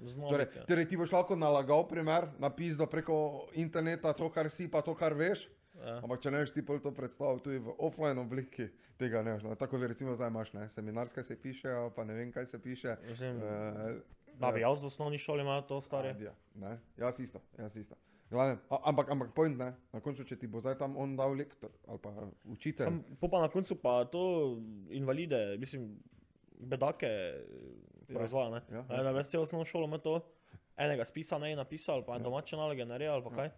[0.03, 0.63] Z- Torej, ja.
[0.65, 3.17] torej, ti boš lahko nalagal primer, napisal preko
[3.53, 5.47] interneta to, kar si, pa to, kar veš.
[5.75, 5.99] Ja.
[5.99, 9.35] Ampak če ne veš, ti pol to predstavljati tudi v offline obliki, tega ne.
[9.39, 12.59] No, tako vi recimo zdaj imaš, ne, seminarske se pišejo, pa ne vem, kaj se
[12.59, 12.95] piše.
[13.05, 13.99] Mislim, Uh,
[14.35, 16.11] Da bi jaz v osnovni šoli imel to stare.
[16.19, 17.95] Ja, ne, jaz isto, jaz isto.
[18.27, 21.31] Glavne, a, ampak, ampak point ne, na koncu, če ti bo zdaj tam on dal
[21.31, 22.11] lektor ali pa
[22.45, 22.83] učitelj.
[22.83, 24.59] Sam, po pa na koncu pa to
[24.89, 25.87] invalide, mislim,
[26.57, 27.07] bedake
[28.07, 28.61] proizvaja, ne.
[28.71, 29.03] ja, Ja, ja.
[29.03, 30.15] Da bi celo osnovno šolo imel to,
[30.77, 32.19] enega spisa ne napisal, pa Ja.
[32.19, 33.49] domače naloge naredil ali pa kaj.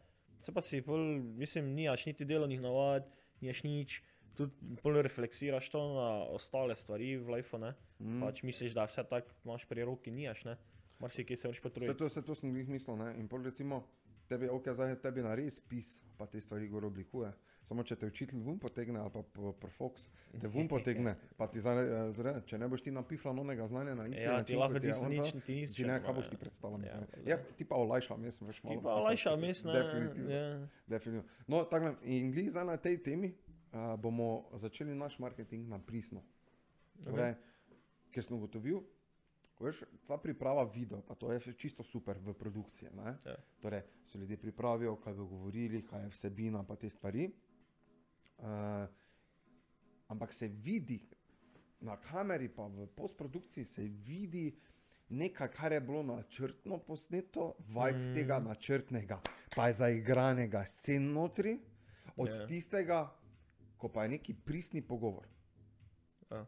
[0.41, 0.99] Se pa si pol,
[1.35, 3.07] mislim, nimaš niti delovnih navad,
[3.41, 4.01] nimaš nič,
[4.35, 4.51] tudi
[4.83, 7.73] pol refleksiraš to na ostale stvari v lifeu, ne.
[7.99, 8.21] Mm.
[8.21, 10.57] Pač misliš, da vse tako imaš pri roki, nimaš, ne.
[10.99, 11.93] Marsikaj se moraš Vse potruditi.
[11.95, 13.13] to, vse to sem jih mislil, ne?
[13.15, 13.83] in pol recimo,
[14.27, 17.29] tebi, ok, zdaj tebi naredi spis, pa te stvari gor oblikuje.
[17.63, 19.21] Samo če te učitelj vun potegne, ali pa
[19.53, 23.67] profox te vun potegne, pa ti zdaj, eh, zre, če ne boš ti napifla novega
[23.67, 26.13] znanja na isti Ja, način, ti lahko ti on nič- ti nič ti ne, kaj
[26.13, 26.39] boš bo, ti ja.
[26.39, 26.81] predstavljal.
[26.81, 28.75] Ja, Ja, ja, ti pa olajša, mislim, veš malo.
[28.75, 29.73] Ti pa olajša mis, ne.
[29.73, 30.31] Definitivno.
[30.31, 30.67] Ja.
[30.87, 31.23] Definitivno.
[31.47, 36.23] No, tako in glih zdaj na tej temi uh, bomo začeli naš marketing na pristno.
[37.03, 37.35] Torej,
[38.11, 38.79] ker sem ugotovil,
[39.59, 42.89] veš, ta priprava video, pa to je čisto super v produkciji.
[42.95, 43.37] Ja.
[43.59, 47.31] Torej, se ljudje pripravijo, kaj bodo govorili, kaj je vsebina, pa te stvari.
[48.37, 48.45] Uh,
[50.07, 50.99] ampak se vidi
[51.79, 54.55] na kameri, pa v postprodukciji se vidi
[55.09, 58.13] nekaj, kar je bilo načrtno posneto, vibe mm.
[58.15, 59.21] tega načrtnega,
[59.55, 61.59] pa je zaigranega scen notri,
[62.17, 62.33] od Ja.
[62.33, 62.47] yeah.
[62.47, 63.15] tistega,
[63.77, 65.27] ko pa je neki pristni pogovor.
[66.31, 66.45] Ja.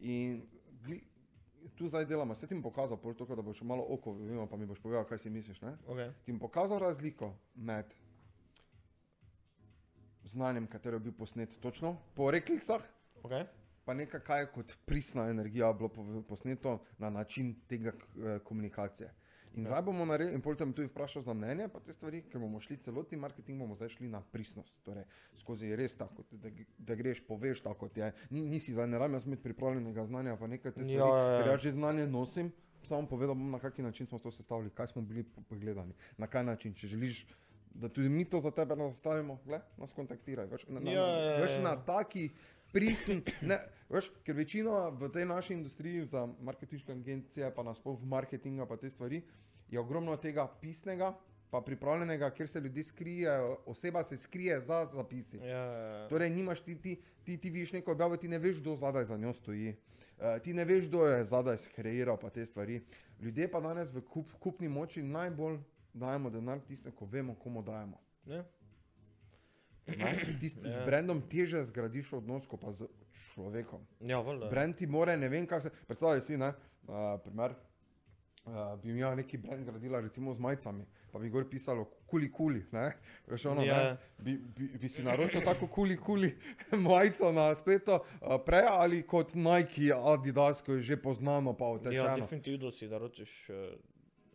[0.00, 0.42] In
[0.84, 1.00] gli,
[1.74, 4.56] tu zdaj delamo, se ti bom pokazal, pol toliko, da boš malo oko videl, pa
[4.56, 5.60] mi boš povedal, kaj si misliš.
[5.60, 5.76] Ne?
[5.86, 6.12] Okay.
[6.24, 7.94] Ti bom pokazal razliko med
[10.24, 12.82] znanjem, katero je bil posnet točno po reklicah,
[13.22, 13.46] Okay.
[13.84, 15.88] pa nekaj, kaj je kot pristna energija bilo
[16.28, 19.14] posneto na način tega eh, komunikacije.
[19.56, 22.60] In zdaj bomo naredili, in potem tudi vprašal za mnenje, pa te stvari, ker bomo
[22.60, 24.76] šli celotni marketing, bomo zdaj šli na pristnost.
[24.82, 25.04] Torej,
[25.34, 28.12] skozi res tako, da, da greš, poveš tako, kot je.
[28.30, 31.30] Ni, nisi zdaj ne rabim jaz imeti pripravljenega znanja, pa nekaj te stvari, Ja, ja,
[31.30, 31.38] ja.
[31.38, 32.52] ker jaz že znanje nosim.
[32.82, 36.26] Samo povedal bom, na kakšen način smo to sestavili, kaj smo bili po- pogledani, na
[36.26, 36.74] kaj način.
[36.74, 37.24] Če želiš,
[37.72, 40.46] da tudi mi to za tebe nastavimo, gle, nas kontaktiraj.
[40.46, 41.62] Veš, na, na, Ja, ja, ja, veš, ja.
[41.62, 42.28] na taki
[42.76, 43.58] pristni, ne,
[43.88, 48.76] veš, ker večina v tej naši industriji za marketinške agencije, pa nasploh v marketinga, pa
[48.76, 49.22] te stvari,
[49.72, 51.14] je ogromno tega pisnega,
[51.50, 55.38] pa pripravljenega, kjer se ljudje skrijejo, oseba se skrije za zapisi.
[55.38, 56.08] Ja, ja, ja.
[56.08, 59.16] Torej, nimaš ti, ti, ti, ti vidiš neko objavo, ti ne veš, kdo zadaj za
[59.16, 59.76] njo stoji.
[60.16, 62.80] Uh, ti ne veš, kdo je zadaj skreiral pa te stvari.
[63.20, 65.58] Ljudje pa danes v kup, kupni moči najbolj
[65.94, 68.00] dajemo denar tistem, ko vemo, komu dajemo.
[68.26, 68.42] Ne?
[70.40, 70.84] Tisti z Ja.
[70.84, 73.86] brendom teže zgradiš odnos, kot pa z človekom.
[74.00, 74.48] Ja, valjda.
[74.48, 75.70] Brend ti more, ne vem, kaj se.
[75.86, 76.48] Predstavljaj si, ne,
[76.84, 77.54] uh, primer,
[78.44, 82.64] uh, bi imel neki brend gradila recimo z majicami, pa bi gor pisalo kuli kuli,
[83.26, 83.76] veš ono, Ja.
[83.78, 86.34] ne, bi, bi, bi si naročil tako kuli kuli
[86.88, 88.02] majico na spletu uh,
[88.38, 92.16] prej ali kot Nike, Adidas, ko je že poznano pa Ja, utečeno.
[92.18, 93.54] definitivno si naročiš uh,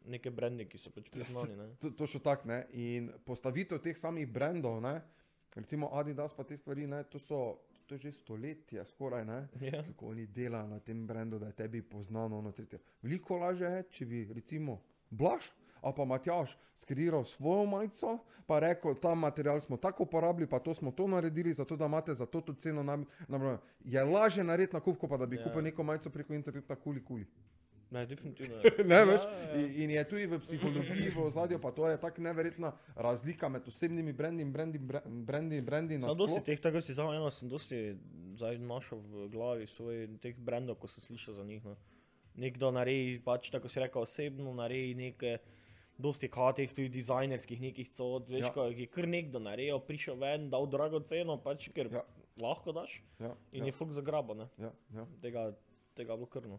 [0.04, 1.76] neke brende, ki so pač priznani.
[1.78, 5.02] To, to še tako, ne, in postavitev teh samih brendov, ne,
[5.56, 7.58] recimo Adidas pa te stvari, ne, to so.
[7.92, 9.48] To že stoletje, skoraj ne.
[9.60, 9.84] Ja.
[9.84, 12.52] kako oni delajo na tem brendu, da je tebi poznano.
[12.52, 12.80] Tretje.
[13.02, 14.78] Veliko lažje je, če bi recimo
[15.10, 15.50] Blaž
[15.82, 20.74] ali pa Matjaš skreiral svojo majico, pa rekel, ta material smo tako uporabili, pa to
[20.74, 22.84] smo to naredili, zato da imate za to to ceno.
[22.84, 22.98] Na,
[23.28, 25.42] na, je lažje narediti nakup, kot pa da bi Ja.
[25.42, 25.48] ja.
[25.48, 27.26] kupil neko majico preko interneta, kuli kuli.
[27.92, 28.56] Ne, definitivno.
[28.88, 29.22] ne, ja, veš?
[29.28, 29.56] ja.
[29.60, 33.68] In, in je tudi v psihologiji, v ozadju, pa to je tako neverjetna razlika med
[33.68, 37.82] osebnimi brendi in brendi, brendi, brendi Sam dosti teh, tako si samo eno, sem dosti
[38.40, 41.66] zdaj našel v glavi svoj teh brendov, ko sem slišal za njih.
[41.68, 41.76] No.
[42.40, 45.38] Nekdo naredi, pač tako si rekel, osebno naredi nekaj,
[46.00, 48.48] dosti katih, tudi dizajnerskih nekih cod, veš, Ja.
[48.48, 48.54] ja.
[48.56, 52.00] ko je kar nekdo naredil, prišel ven, dal drago ceno, pač ker Ja.
[52.00, 52.08] ja.
[52.40, 54.48] lahko daš Ja, in ja, je fuk zagrabo, ne.
[54.58, 55.06] ja, ja.
[55.22, 55.52] Tega,
[55.94, 56.58] tega bilo krno.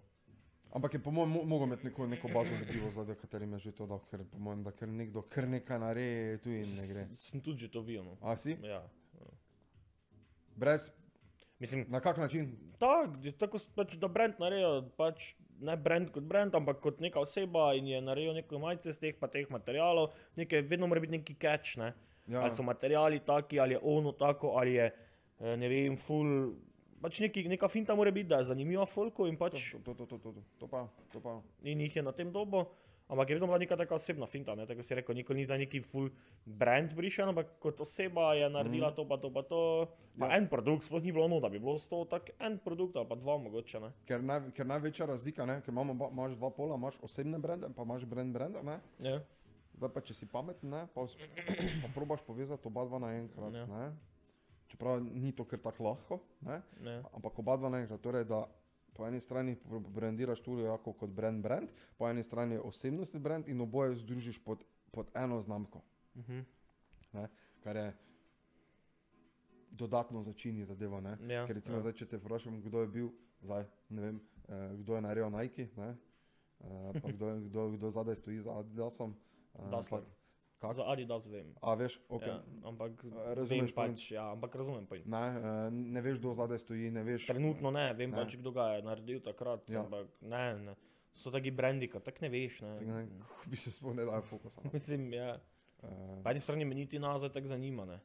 [0.72, 3.72] Ampak je po mojem mo- mogel imeti neko, neko bazo ljudi, zadaj katerim je že
[3.72, 7.02] to dal, ker po mojem, da ker nekdo kar nekaj naredi, tu in ne gre.
[7.10, 8.04] S- Sem tudi že to videl.
[8.04, 8.16] No.
[8.22, 8.56] A si?
[8.62, 8.82] Ja.
[10.56, 10.90] Brez,
[11.58, 12.56] Mislim, na kak način?
[12.78, 15.28] Tak, tako pač, da brand naredijo, pač
[15.60, 19.14] ne brand kot brand, ampak kot neka oseba in je naredil neko majice z teh,
[19.14, 21.92] pa teh materialov, nekaj, vedno mora biti neki catch, ne?
[22.26, 22.40] Ja.
[22.40, 24.88] Ali so materiali taki, ali je ono tako, ali je,
[25.40, 26.50] eh, ne vem, full,
[27.02, 30.06] pač neki, neka finta mora biti, da je zanimiva folko in pač, To, to, to,
[30.06, 31.40] to, to, to, to pa, to pa.
[31.64, 32.70] in jih je na tem dobo.
[33.08, 34.64] Ampak je vedno bila neka taka osebna finta, ne?
[34.64, 36.08] tako si rekel, nikoli ni za neki full
[36.46, 38.94] brand brišen, ampak kot oseba je naredila mm.
[38.96, 39.58] to, pa to, pa to.
[40.16, 40.36] Pa Ja.
[40.38, 43.14] en produkt, sploh ni bilo ono, da bi bilo sto, tak en produkt ali pa
[43.14, 43.90] dva mogoče, ne.
[44.06, 47.82] Ker, naj, ker največja razlika, ne, ker imamo, imaš dva pola, imaš osebne brende, pa
[47.82, 48.78] imaš brand brenda, ne.
[49.00, 49.18] Ja.
[49.76, 51.04] Zdaj pa, če si pameten, ne, pa,
[51.82, 53.66] pa probaš povezati oba dva naenkrat, Ja.
[53.66, 53.92] ne.
[54.72, 56.62] Čeprav ni to kar tako lahko, ne.
[56.80, 57.02] Ne.
[57.12, 58.46] Ampak oba dva naenkrat, torej da
[58.90, 59.52] po eni strani
[59.86, 64.64] brandiraš tudi jako kot brand brand, po eni strani osebnostni brand in oboje združiš pod,
[64.90, 65.82] pod eno znamko,
[66.14, 66.40] Mhm.
[67.12, 67.28] ne,
[67.60, 67.92] kar je
[69.72, 71.00] dodatno začini zadevo.
[71.00, 71.16] Ne.
[71.26, 71.80] Ja, Ker recimo ja.
[71.82, 73.08] zdaj, če te vprašam, kdo je bil,
[73.40, 74.16] zdaj, ne vem,
[74.48, 75.96] eh, kdo je naredil Nike, ne,
[76.60, 79.14] eh, pa kdo, kdo, kdo zadaj stoji za Adidasom.
[79.54, 80.00] eh, Dassler.
[80.00, 80.21] pa-
[80.62, 80.72] Kak?
[80.72, 81.48] Za Adidas vem.
[81.60, 82.22] A veš, ok.
[82.22, 83.02] Ja, ampak
[83.34, 84.94] razumeš vem pač, ja, ampak razumem pa.
[84.96, 87.26] Ne, eh, ne veš, kdo zadaj stoji, ne veš.
[87.26, 88.16] Trenutno ne, vem Ne.
[88.16, 89.74] pač, kdo ga je naredil takrat, Ja.
[89.74, 89.82] ja.
[89.82, 90.74] ampak ne, ne.
[91.12, 92.62] So taki brendi, ko tako ne veš.
[92.62, 92.70] Ne.
[92.80, 94.62] Ne, ne, bi se sploh ne dal fokusa.
[94.72, 95.34] Mislim, ja.
[95.82, 97.98] Eh, Po eni strani me niti nazaj tako zanima, ne.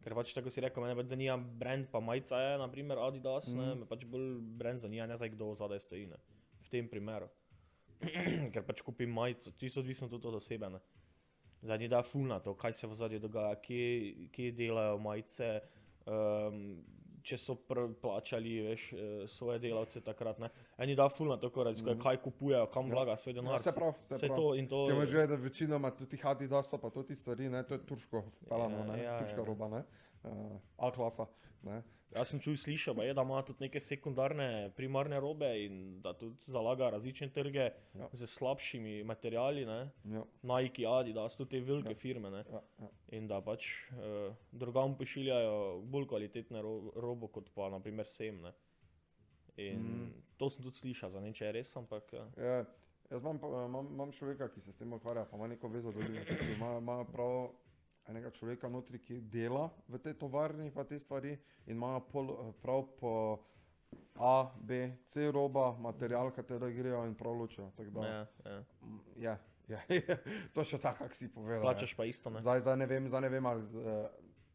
[0.00, 3.54] Ker pač tako si rekel, mene pač zanima brand, pa majica je, naprimer Adidas, mm.
[3.54, 3.78] ne, Mhm.
[3.78, 6.16] me pač bolj brand zanima, ne zdaj kdo zadaj stoji, ne.
[6.58, 7.28] V tem primeru.
[8.52, 10.80] Ker pač kupim majico, ti so odvisno tudi od osebe, ne.
[11.62, 13.84] Zdaj ni da fulna to, kaj se v zadnji dogaja, kje,
[14.32, 15.60] kje delajo majice,
[16.06, 16.84] um,
[17.22, 17.54] če so
[18.00, 18.98] plačali veš, eh,
[19.28, 20.38] svoje delavce takrat.
[20.38, 20.48] Ne.
[20.78, 22.94] Eni da fulna to, ko raziskuje, kaj kupujejo, kam Ja.
[22.94, 23.60] vlaga svoj denar.
[23.74, 24.36] prav, vse prav.
[24.36, 24.90] to in to.
[24.90, 28.24] Imaš že, da večinoma tudi tih Adidasov, pa to ti stvari, ne, to je turško
[28.48, 29.44] pelano, Ja, ne, ja, turška ja.
[29.44, 29.82] roba, ne,
[30.24, 31.26] uh, A-klasa.
[32.10, 36.34] Jaz sem čul slišal, baje, da ima tudi neke sekundarne, primarne robe in da tudi
[36.50, 38.08] zalaga različne trge Ja.
[38.12, 39.62] z slabšimi materiali?
[39.62, 41.94] Ja, Nike, Adidas, tudi te velike Ja.
[41.94, 42.30] firme.
[42.30, 42.44] Ne?
[42.50, 42.88] ja, ja.
[43.08, 48.42] In da pač uh, drugam pošiljajo bolj kvalitetne ro robo kot pa naprimer sem.
[48.42, 48.52] Ne?
[49.56, 50.12] In mm.
[50.36, 52.26] to sem tudi slišal, za ne če je res, ampak ja.
[52.36, 52.64] Ja,
[53.10, 56.00] jaz imam, imam, imam človeka, ki se s tem ukvarja, pa ima neko vezo do
[56.00, 56.24] ljudi.
[56.26, 57.52] Pač Ima, ima prav
[58.10, 61.32] enega človeka notri, ki dela v tej tovarni, pa te stvari
[61.64, 63.14] in ima pol, eh, prav po
[64.16, 64.70] A, B,
[65.04, 67.70] C roba, material, katero grejo in prav ločijo.
[67.72, 68.58] tako da, Ja, ja.
[68.80, 69.34] mm, Je.
[69.68, 69.78] Ja,
[70.54, 71.62] to še tako, kak si povedal.
[71.62, 72.40] Plačaš pa isto, ne?
[72.40, 74.06] Zdaj, zdaj ne vem, zdaj ne vem, ali uh,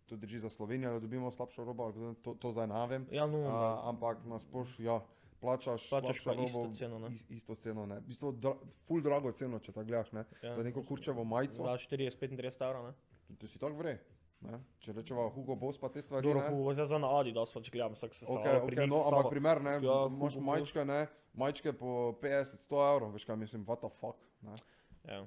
[0.06, 3.08] to drži za Slovenijo, da dobimo slabšo robo, ali to, to zdaj ne vem.
[3.10, 3.50] Ja, no, Uh,
[3.86, 5.00] ampak na splošno, ja,
[5.38, 7.10] plačaš, Plačaš pa isto robo, ceno, ne?
[7.10, 7.98] is- Isto ceno, ne.
[7.98, 10.26] V bistvu, dra, ful drago ceno, če tako gledaš, ne.
[10.42, 10.52] Ja.
[10.54, 12.94] Za neko kurčevo majico, Za 40-35 evrov, ne?
[13.40, 13.98] To si tako vre.
[14.46, 14.60] Ne?
[14.84, 16.50] Če rečeva Hugo Boss pa te stvari, Dobro, ne.
[16.54, 19.62] Hugo, zdaj za na Adidas pač gledam, tako se Ok, samo ok, no, ampak primer,
[19.64, 20.46] ne, Ja, imaš Boss.
[20.50, 21.00] majčke, ne,
[21.34, 24.60] majčke po 50-100 evrov, veš kaj mislim, what the fuck, ne.
[25.10, 25.24] Ja.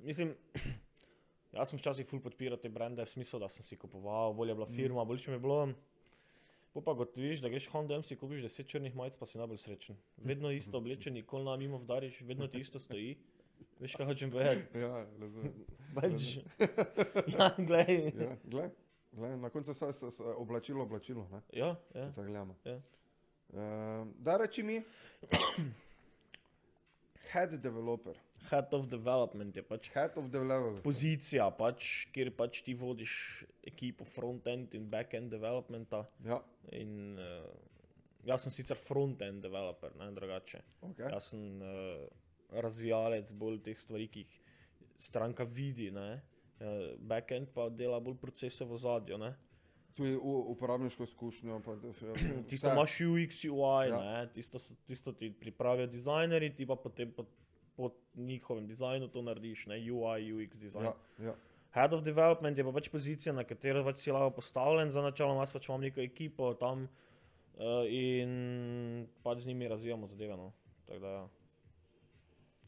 [0.00, 0.32] Mislim,
[1.56, 4.60] jaz sem včasih ful podpiral te brende v smislu, da sem si kupoval, bolje je
[4.62, 5.62] bila firma, bolje mi je bilo.
[6.70, 9.58] Po pa gotoviš, da greš v H&M, si kupiš 10 črnih majic, pa si najbolj
[9.58, 9.96] srečen.
[10.22, 13.16] Vedno isto oblečen, nikoli na mimo vdariš, vedno ti isto stoji.
[13.78, 14.78] Veš, kaj hočem povedati?
[14.78, 15.52] Ja, razumem.
[15.94, 16.38] Pač,
[17.28, 18.12] ja, glej.
[18.14, 18.70] Ja, glej,
[19.12, 20.06] glej, na koncu se, se
[20.36, 22.06] oblačilo, oblačilo, ne, Ja, ja.
[22.08, 22.56] tako gledamo.
[22.64, 22.76] Ja.
[23.50, 24.82] Uh, da reči mi,
[27.26, 30.80] head developer, Head of development je pač head of developer.
[30.82, 36.06] pozicija, pač, kjer pač ti vodiš ekipo front-end in back-end developmenta.
[36.24, 36.38] Ja,
[36.72, 37.50] In, uh,
[38.24, 40.62] jaz sem sicer front-end developer, ne drugače.
[40.82, 40.98] ok.
[41.10, 42.06] Jaz sem uh,
[42.52, 44.40] razvijalec bolj teh stvari, ki jih
[44.98, 45.90] stranka vidi.
[45.90, 46.20] Ne?
[46.60, 46.66] Uh,
[46.98, 49.18] backend pa dela bolj procese v zadju.
[49.18, 49.34] Ne?
[49.94, 51.60] Tu je u- uporabniško izkušnjo.
[51.64, 52.12] Pa, vse.
[52.48, 54.02] Tisto imaš UX, UI, Ja.
[54.04, 54.26] ja.
[54.26, 57.24] tisto, tisto ti pripravijo dizajnerji, ti pa potem po,
[57.76, 59.80] po njihovem dizajnu to narediš, ne?
[59.92, 60.84] UI, UX dizajn.
[60.84, 61.34] Ja, ja.
[61.70, 65.38] Head of development je pa pač pozicija, na katero pač si lahko postavljen, za načelom
[65.38, 66.88] jaz pač imam neko ekipo tam
[67.54, 68.32] uh, in
[69.22, 70.36] pač z njimi razvijamo zadeve.
[70.36, 70.52] No.
[70.86, 71.28] Tako da, ja.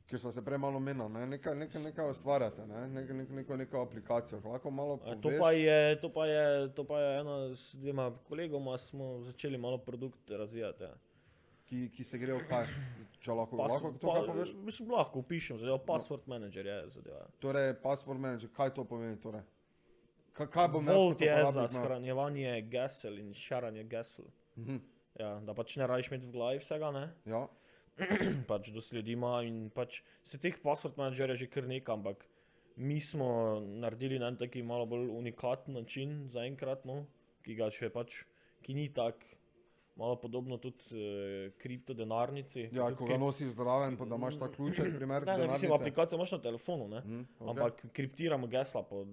[0.06, 1.26] Ker smo se prej malo menili, ne?
[1.26, 2.88] nekaj, nekaj, nekaj ustvarjate, ne?
[2.88, 4.40] neko, neko, neko, neko aplikacijo.
[4.44, 5.20] Lahko malo poveš.
[5.22, 9.58] To pa, je, to, pa je, to pa je ena s dvema kolegoma, smo začeli
[9.58, 10.82] malo produkt razvijati.
[10.82, 10.94] Ja.
[11.72, 12.66] ki, ki se gre v kaj.
[13.22, 14.52] Če lahko, Pas, lahko to kaj poveš.
[14.66, 17.26] mislim, lahko upišem, zadevo, password manager je zadeva.
[17.40, 19.16] Torej, password manager, kaj to pomeni?
[19.22, 19.40] Torej?
[20.36, 21.68] Kaj, kaj bom jaz Volt je za imel?
[21.68, 24.24] shranjevanje gesel in šaranje gesel.
[24.58, 24.76] Mhm.
[25.20, 27.06] Ja, da pač ne rajiš imeti v glavi vsega, ne?
[27.28, 27.46] Ja,
[28.50, 32.24] pač dosledi ima in pač se teh password managerjev že kar nekaj, ampak
[32.76, 37.02] mi smo naredili na en taki malo bolj unikaten način zaenkrat, no,
[37.44, 38.22] ki ga še pač,
[38.64, 39.20] ki ni tak,
[39.96, 42.70] malo podobno tudi uh, kriptodenarnici.
[42.72, 45.72] ja tudi ko ga nosiš zraven, pa da imaš ta ključek, primer, Ne, ne, mislim,
[45.72, 47.00] aplikacijo imaš na telefonu, ne?
[47.04, 47.44] Mhm, Okay.
[47.44, 47.48] ok.
[47.50, 49.04] Ampak kriptiramo gesla po,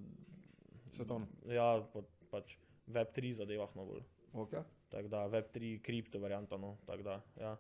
[1.08, 1.22] to.
[1.52, 2.56] ja, po pač
[2.88, 4.04] Web3 zadevah no bolj.
[4.34, 4.64] Okay.
[4.90, 7.58] Tako da Web3 kripto varianta, no, tako da, ja.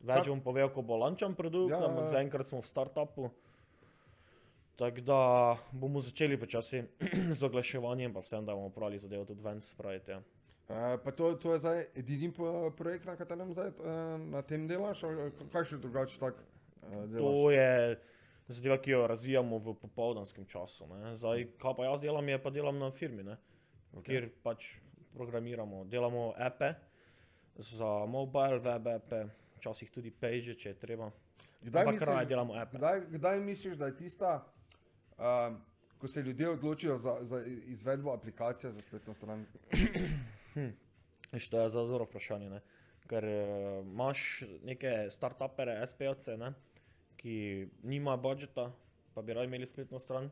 [0.00, 2.12] Več bom povedal, ko bo lančan produkt, Ja, ja, ja, ampak ja.
[2.18, 3.30] zaenkrat smo v startupu.
[4.78, 5.20] Tako da
[5.72, 6.84] bomo začeli počasi
[7.38, 10.10] z oglaševanjem, pa s tem, da bomo pravili zadevo tudi ven spraviti.
[10.14, 10.20] Ja.
[10.68, 12.30] E, pa to, to je zdaj edini
[12.76, 13.96] projekt, na katerem zdaj e,
[14.30, 17.18] na tem delaš, ali kaj še drugače tak e, delaš?
[17.18, 17.70] To je
[18.48, 20.86] zadeva, ki jo razvijamo v popoldanskem času.
[20.94, 21.16] Ne.
[21.18, 23.34] Zdaj, kaj pa jaz delam, je pa delam na firmi, ne,
[23.96, 24.04] Ok.
[24.06, 24.76] kjer pač
[25.16, 26.74] programiramo, delamo appe
[27.58, 29.24] za mobile, web appe,
[29.58, 31.10] včasih tudi page, če je treba.
[31.60, 32.78] Kdaj Ampak misliš- delamo appe.
[32.78, 34.32] Kdaj, kdaj misliš, da je tista,
[35.18, 35.58] um,
[35.98, 39.46] ko se ljudje odločijo za, za izvedbo aplikacije za spletno stran?
[41.32, 42.50] Veš, to je zelo vprašanje.
[42.50, 42.60] Ne?
[43.06, 43.32] Ker uh,
[43.84, 44.24] imaš
[44.62, 46.52] neke start-upere, SPO-ce, ne?
[47.16, 47.34] ki
[47.82, 48.68] nimajo budžeta,
[49.14, 50.28] pa bi radi imeli spletno stran,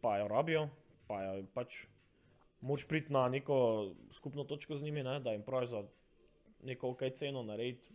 [0.00, 0.68] pa jo rabijo,
[1.06, 1.82] pa jo pač
[2.60, 3.56] moč priti na neko
[4.10, 5.18] skupno točko z njimi, ne?
[5.20, 5.82] da jim praviš za
[6.64, 7.92] neko ok ceno narediti.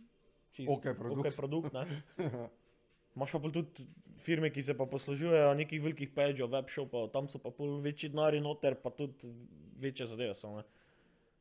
[0.52, 1.26] čist Ok produkt.
[1.26, 1.84] ok produkt ne?
[3.16, 7.50] Imaš pa tudi firme, ki se pa poslužujejo nekih velikih pageov, webshopov, tam so pa
[7.50, 9.14] pol večji denari noter, pa tudi
[9.76, 10.56] večje zadeve so.
[10.56, 10.62] Ne?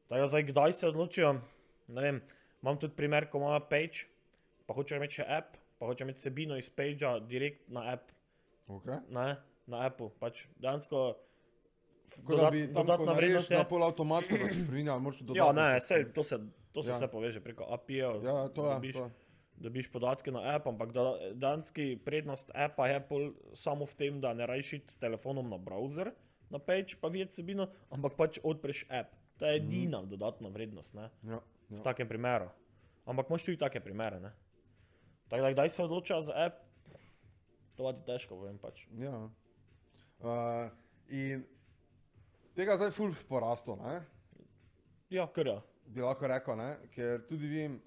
[0.07, 1.33] Tako da zdaj, kdaj se odločijo?
[1.87, 2.21] Ne vem,
[2.61, 4.05] imam tudi primer, ko ima page,
[4.65, 8.11] pa hoče imeti še app, pa hoče imeti sebino iz pagea direkt na app,
[8.67, 8.99] Okay.
[9.09, 9.35] ne?
[9.67, 10.09] na appu.
[10.19, 11.15] Pač dejansko
[12.25, 13.57] Kot da bi tam, dodatna vrednost je.
[13.57, 15.37] na pol avtomatsko, da se spremenja, ali moraš dodati.
[15.39, 16.37] Ja, ne, sej, to se,
[16.71, 16.93] to se Ja.
[16.93, 16.97] ja.
[16.97, 18.23] vse poveže preko API-jev.
[18.23, 18.73] Ja, to je.
[18.73, 19.11] dobiš, To je.
[19.57, 21.03] dobiš podatke na app, ampak da,
[21.33, 23.01] danski prednost appa je
[23.53, 26.11] samo v tem, da ne rajši s telefonom na browser,
[26.49, 29.13] na page, pa videti sebino, ampak pač odpreš app.
[29.37, 30.09] To je edina mm.
[30.09, 31.39] dodatna vrednost ne, Ja,
[31.69, 31.81] v ja.
[31.81, 32.49] takem primeru.
[33.05, 34.19] Ampak imaš tudi take primere.
[34.19, 34.31] Ne.
[35.27, 36.55] Tako da, kdaj se odloča za app,
[37.75, 38.57] to ti težko povem.
[38.57, 38.87] Pač.
[38.91, 39.29] ja.
[40.19, 40.67] Uh,
[41.07, 41.45] in
[42.51, 44.01] tega zdaj ful porasto, ne?
[45.09, 45.55] Ja, kar je.
[45.89, 46.69] Bi lahko rekel, ne?
[46.93, 47.79] ker tudi vem,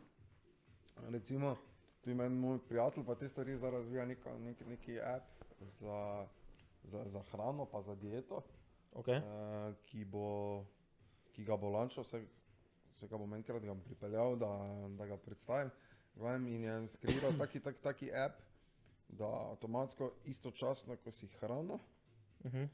[1.15, 1.55] recimo,
[2.03, 5.45] tu ima en moj prijatelj, pa te stvari zdaj razvija neka, nek, neki app
[5.79, 6.27] za,
[6.83, 8.43] za, za hrano, pa za dieto,
[8.93, 9.23] Okay.
[9.25, 10.67] uh, ki, bo,
[11.33, 12.19] ki ga bo lančal, se,
[12.93, 14.51] se ga bom enkrat ga bom pripeljal, da,
[14.99, 15.71] da ga predstavim.
[16.15, 18.43] Glavnem, in je skreiral taki, taki, taki app
[19.09, 21.81] da avtomatsko istočasno, ko si hrano
[22.45, 22.69] Uh -huh.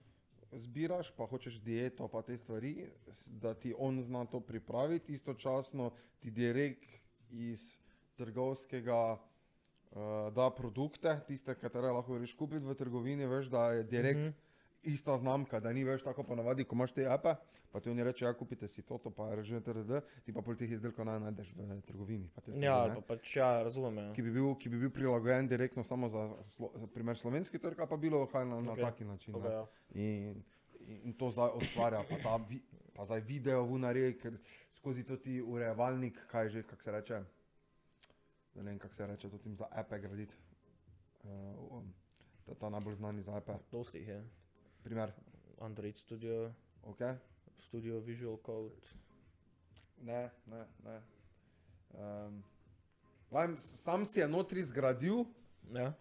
[0.52, 2.86] Zbiraš, pa hočeš dieto, pa te stvari,
[3.28, 6.88] da ti on zna to pripraviti, istočasno ti direkt
[7.30, 7.76] iz
[8.14, 9.98] trgovskega uh,
[10.34, 14.28] da produkte, tiste, katere lahko greš kupiti v trgovini, veš, da je direkt mm.
[14.28, 14.47] -hmm.
[14.88, 17.34] Ista znamka, da ni več tako ponavadi, ko imaš te ape,
[17.72, 20.56] pa ti oni reče, ja, kupite si to, to pa reže TRD, ti pa pol
[20.56, 22.30] teh izdelkov ne najdeš v trgovini.
[22.34, 22.94] pa te stvari, Ja, ne.
[22.98, 23.98] pa pač ja, razumem.
[23.98, 24.12] Ja.
[24.16, 27.84] ki bi, bil, ki bi bil prilagojen direktno samo za, slo, za primer slovenski trg,
[27.88, 29.34] pa bilo kaj na, na Okej, taki način.
[29.34, 29.66] Okay, ja.
[29.94, 30.42] In,
[31.04, 32.62] in, to zdaj ustvarja, pa, ta, vi,
[32.96, 34.38] pa zdaj video v naredi, ker
[34.72, 37.22] skozi to ti urejevalnik, kaj že, kako se reče,
[38.54, 40.34] ne vem, kako se reče, to tim za epe graditi.
[41.24, 41.94] Uh, um,
[42.46, 43.52] ta, ta najbolj znani za epe.
[43.72, 44.20] Dosti jih je.
[44.82, 45.12] Primer,
[45.58, 46.52] Android Studio,
[46.82, 47.00] ok?
[47.58, 48.74] Studio Visual Code.
[49.98, 51.00] Ne, ne, ne.
[51.92, 52.42] Um,
[53.30, 55.24] Vem, sam si je notri zgradil,
[55.70, 55.92] Ja.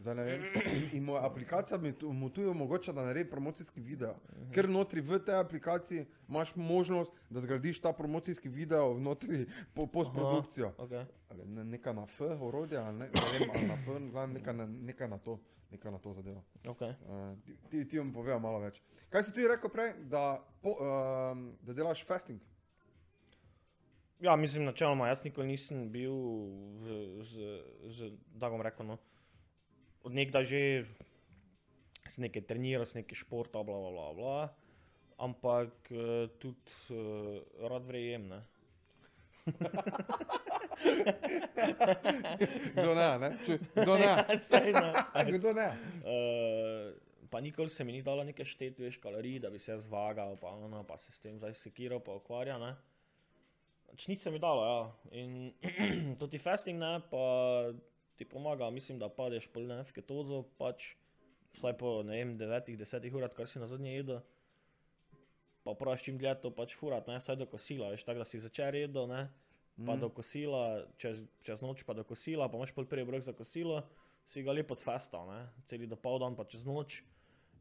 [0.00, 0.40] Zdaj ne vem.
[0.66, 4.14] In, in moja aplikacija mi tu- mu tu omogoča, da naredi promocijski video.
[4.50, 9.44] Ker notri v tej aplikaciji imaš možnost, da zgradiš ta promocijski video vnotri
[9.74, 10.72] po, postprodukcijo.
[10.78, 11.04] Okay.
[11.28, 14.66] Ali ne, neka na F, orodje, ali ne, ne vem, ali na P, neka, na-
[14.66, 15.38] neka na to,
[15.72, 16.44] neka na to zadevo.
[16.64, 16.94] Okay.
[17.06, 18.80] Uh, ti, ti, ti vam povejo malo več.
[19.10, 22.40] Kaj si ti rekel prej, da, po, um, da delaš fasting?
[24.20, 26.16] Ja, mislim, načeloma, jaz nikoli nisem bil,
[26.84, 27.52] z, z,
[27.96, 28.98] z, da bom rekel, no,
[30.04, 30.60] od nekdaj že
[32.04, 34.38] sem nekaj treniral, sem nekaj športa, bla, bla, bla, bla,
[35.24, 37.40] ampak uh, tudi uh,
[37.70, 38.32] rad vrejem.
[42.74, 43.30] Kdo ne, ne?
[43.46, 44.10] Če, kdo ne?
[44.74, 45.24] Ne.
[45.34, 45.68] Kdo ne?
[46.02, 46.92] Uh,
[47.30, 50.36] pa nikoli se mi ni dalo nekaj šteti, veš, kalorij, da bi se jaz zvagal,
[50.40, 52.58] pa, ono, pa se s tem zdaj sekiral, pa ukvarja.
[52.58, 52.74] Ne?
[53.90, 54.80] Pač nič se mi dalo, ja.
[55.22, 55.52] In
[56.20, 57.24] to ti fasting ne, pa
[58.18, 60.94] ti pomaga, mislim, da padeš pol ne v ketozo, pač
[61.56, 64.20] vsaj po, ne vem, 9-10 urah, kar si na zadnje jedel.
[65.64, 68.42] Pa praviš čim dlje to pač furat, ne, vsaj do kosila, veš, tako da si
[68.42, 69.26] začel jedel, ne,
[69.86, 70.00] pa Mhm.
[70.00, 73.82] do kosila, čez, čez noč pa do kosila, pa imaš pol prej obrok za kosilo,
[74.24, 77.02] si ga lepo sfestal, ne, celi do pol dan pa čez noč.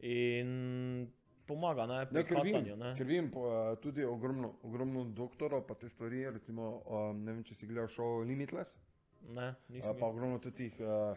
[0.04, 1.08] In
[1.48, 2.94] pomaga, ne, Ne, ker vim, hvatanju, ne.
[2.96, 7.56] ker po, uh, tudi ogromno, ogromno doktorov, pa te stvari, recimo, um, ne vem, če
[7.56, 8.76] si gledal šov Limitless,
[9.30, 11.12] Ne, nisem pa ogromno tudi uh,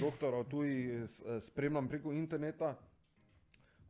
[0.00, 0.60] doktorov tu
[1.40, 2.74] spremljam preko interneta,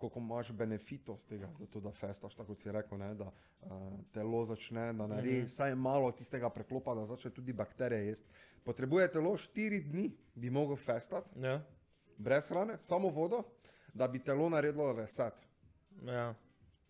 [0.03, 3.28] koliko imaš benefitov z tega, zato da festaš, tako kot si rekel, ne, da
[3.62, 3.70] uh,
[4.12, 5.46] telo začne, da naredi Mhm.
[5.46, 8.28] vsaj malo tistega preklopa, da začne tudi bakterije jesti.
[8.64, 11.61] Potrebuje telo 4 dni, bi mogel festati, Ja,
[12.18, 13.42] brez hrane, samo vodo,
[13.94, 15.34] da bi telo naredilo reset.
[16.05, 16.34] ja.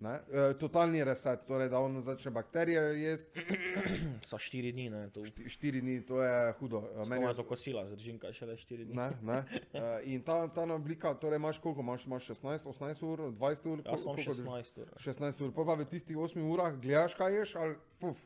[0.03, 0.19] Ne?
[0.27, 3.45] E, totalni reset, torej da on začne bakterije jesti,
[4.25, 5.23] Sa štiri dni, ne, tu.
[5.23, 6.81] šti- štiri dni, to je hudo.
[7.05, 8.95] Meni je to kosila, zdržim kaj šele štiri dni.
[8.95, 9.39] Ne, ne.
[9.73, 13.79] E, in ta, ta oblika, torej imaš koliko, imaš, imaš 16, 18 ur, 20 ur,
[13.85, 14.43] Jaz sem koliko držiš?
[14.43, 14.89] 16 ur.
[14.99, 18.19] 16 ur, pol pa v tistih 8 urah gledaš, kaj ješ, ali puf.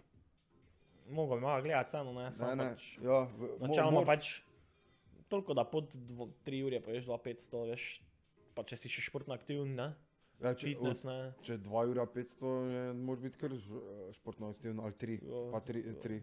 [1.08, 2.88] Mogoče malo gledati ceno, ne, samo ne, pač.
[2.98, 4.24] ja, v- Načeloma moraš- pač
[5.28, 5.92] toliko, da pod
[6.42, 7.84] 3 ure poješ 2-500, veš,
[8.54, 9.92] pa če si še športno aktiven, ne,
[10.38, 11.32] ja, če, fitness, ne.
[11.40, 13.82] če 2 ura 500 je, moraš biti kar ž-
[14.12, 15.84] športno aktiven, ali 3, Ja, pa 3.
[15.86, 15.94] ja.
[16.00, 16.20] 3.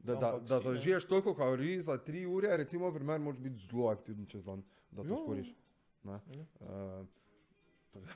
[0.00, 0.60] Da, da, da ne.
[0.62, 5.02] zažiješ toliko kalorij za 3 ure, recimo, primer, moraš biti zelo aktiven čez dan, da
[5.02, 5.16] to Ja.
[5.18, 5.54] skoriš.
[6.04, 6.20] Ne?
[6.62, 7.06] Uh,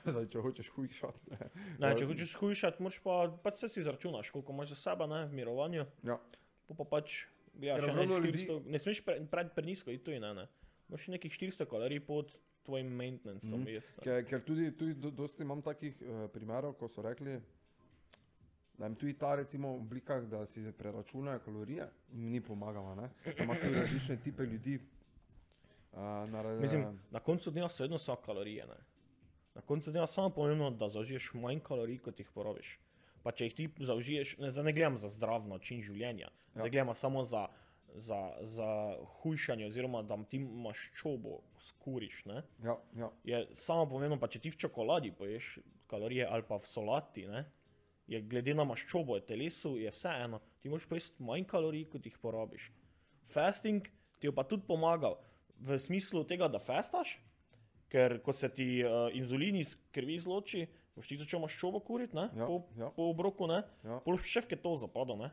[0.05, 1.31] zdaj, če hočeš hujšati.
[1.31, 1.47] Ne.
[1.79, 5.25] Ne, če hočeš shujšati, moraš pa, pač se si zračunaš, koliko imaš za sebe, ne,
[5.25, 6.15] v mirovanju, Ja.
[6.65, 7.25] pa pa pač
[7.55, 10.45] ja, ne, ogromno ljudi- 400, ne smeš pre, pred prenisko, in to je ne, ne.
[10.87, 12.31] Moraš nekih 400 kalorij pod
[12.65, 13.65] tvojim maintenancem mm.
[13.65, 13.79] ne.
[14.03, 17.37] Ker, ker tudi, tudi do, dosti imam takih uh, primerov, ko so rekli,
[18.77, 22.95] da jim tudi ta recimo oblika, da si preračunajo kalorije, jim ni pomagala.
[22.95, 23.09] Ne?
[23.25, 24.79] Da imaš tudi različne tipe ljudi.
[25.95, 25.99] Uh,
[26.29, 28.65] na, Mislim, na koncu dneva so vedno so kalorije.
[28.65, 28.81] Ne?
[29.55, 32.79] Na koncu dneva samo pomembno, da zaužiješ manj kalorij, kot jih porabiš.
[33.23, 36.33] Pa če jih ti zaužiješ, ne, ne gledam za zdrav način življenja, ja.
[36.53, 37.47] zdaj gledam samo za,
[37.95, 42.25] za, za hujšanje, oziroma da ti maščobo skuriš.
[42.25, 42.43] Ne?
[42.63, 46.67] ja, ja, Je samo pomembno, pa če ti v čokoladi poješ kalorije ali pa v
[46.67, 47.45] solati, ne?
[48.07, 52.17] je glede na maščobo v telesu, je vseeno, ti moraš pojesti manj kalorij, kot jih
[52.21, 52.69] porabiš.
[53.33, 53.87] Fasting
[54.19, 55.17] ti je pa tudi pomagal
[55.59, 57.15] v smislu tega, da festaš,
[57.89, 60.65] ker ko se ti uh, inzulin iz krvi izloči,
[60.95, 62.29] boš ti začel maščobo kuriti, ne?
[62.37, 62.91] Ja, po, ja.
[62.95, 63.63] po obroku, ne?
[63.85, 63.99] Ja.
[64.05, 65.31] Pol še v to zapada, ne?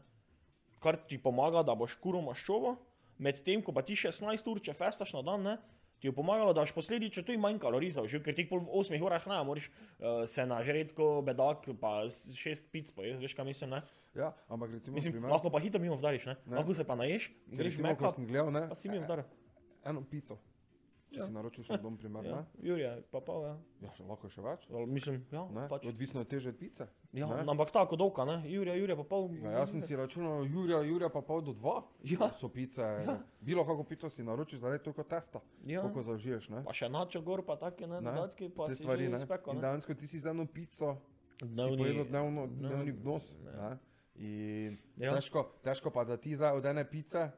[0.82, 2.74] Kar ti pomaga, da boš kuril maščobo,
[3.18, 5.56] medtem ko pa ti 16 ur, če festaš na dan, ne?
[6.00, 9.22] ti je pomagalo, da boš posledično tudi manj kalorij zaužil, ker ti v 8 urah
[9.22, 13.70] ne, moraš uh, se nažret kot bedak, pa s- šest pic poješ, veš kaj mislim,
[13.70, 13.82] ne?
[14.12, 16.34] ja, ampak recimo, Mislim, primer, lahko pa hitro mimo vdariš, ne?
[16.44, 16.56] Ne.
[16.56, 19.22] Lahko se pa naješ, greš recimo, ko meka, sem gledal, ne, pa si mimo vdar.
[19.84, 20.34] eno pico,
[21.12, 21.26] če Ja.
[21.26, 22.44] si naročiš na dom, primer, Ja, ne?
[22.60, 23.52] Jurija, pa pa, ja.
[23.80, 24.66] Ja, še lahko še več.
[24.68, 25.68] Ali Mislim, ja, Ne?
[25.68, 25.84] pač.
[25.84, 26.88] Odvisno od teže pice.
[27.12, 27.44] Ja, ne?
[27.44, 28.42] ampak tako dolga, ne?
[28.44, 29.28] Jurija, Jurija, pa pol.
[29.36, 31.82] Ja, jaz sem si računal, Jurija, Jurija pa pol do dva.
[32.02, 32.30] Ja.
[32.34, 32.80] So pice.
[32.80, 33.18] Ja.
[33.38, 35.40] Bilo kako pico si naročiš, zaradi toliko testa.
[35.62, 35.82] Ja.
[35.82, 36.64] Koliko zaužiješ, ne?
[36.64, 38.10] Pa še načo gor, pa take ne, Ne?
[38.10, 39.18] dodatki, pa Te si stvari, ne?
[39.18, 39.62] Speko, In ne?
[39.62, 40.96] dejansko ti si za eno pico
[41.38, 43.34] Dnevni- si pojedel dnevno, dnevni vnos.
[43.36, 43.52] ne.
[43.52, 43.78] Ne?
[44.14, 45.14] In Ja.
[45.14, 47.30] težko, težko pa, da ti zdaj od ene pice,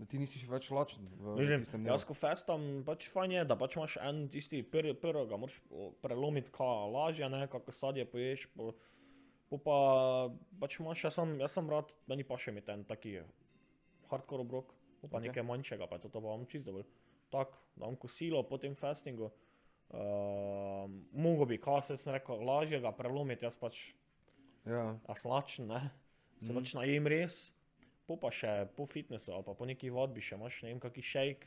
[0.00, 3.98] da ti nisi več lačen Mislim, jaz ko festam, pač fajn je, da pač imaš
[4.00, 8.72] en tisti prvi, prvega, moraš o, prelomiti, kaj lažje, ne, kako sadje poješ, po,
[9.52, 9.76] po pa
[10.62, 13.18] pač imaš, jaz sem, jaz sem rad, meni pa še mi ten taki
[14.08, 15.12] hardcore obrok, pa Ok.
[15.12, 15.28] okay.
[15.28, 16.88] nekaj manjšega, pa to, to pa vam čisto dovolj.
[17.30, 22.96] Tak, dam kosilo po tem festingu, uh, mogo bi, kaj se sem rekel, lažje ga
[22.96, 23.90] prelomiti, jaz pač
[24.68, 24.92] Ja.
[25.08, 25.86] a slačen, ne,
[26.40, 26.56] se mm.
[26.56, 27.46] pač najem res,
[28.10, 31.02] po pa še po fitnessu ali pa po neki vadbi še imaš, ne vem, kaki
[31.02, 31.46] shake,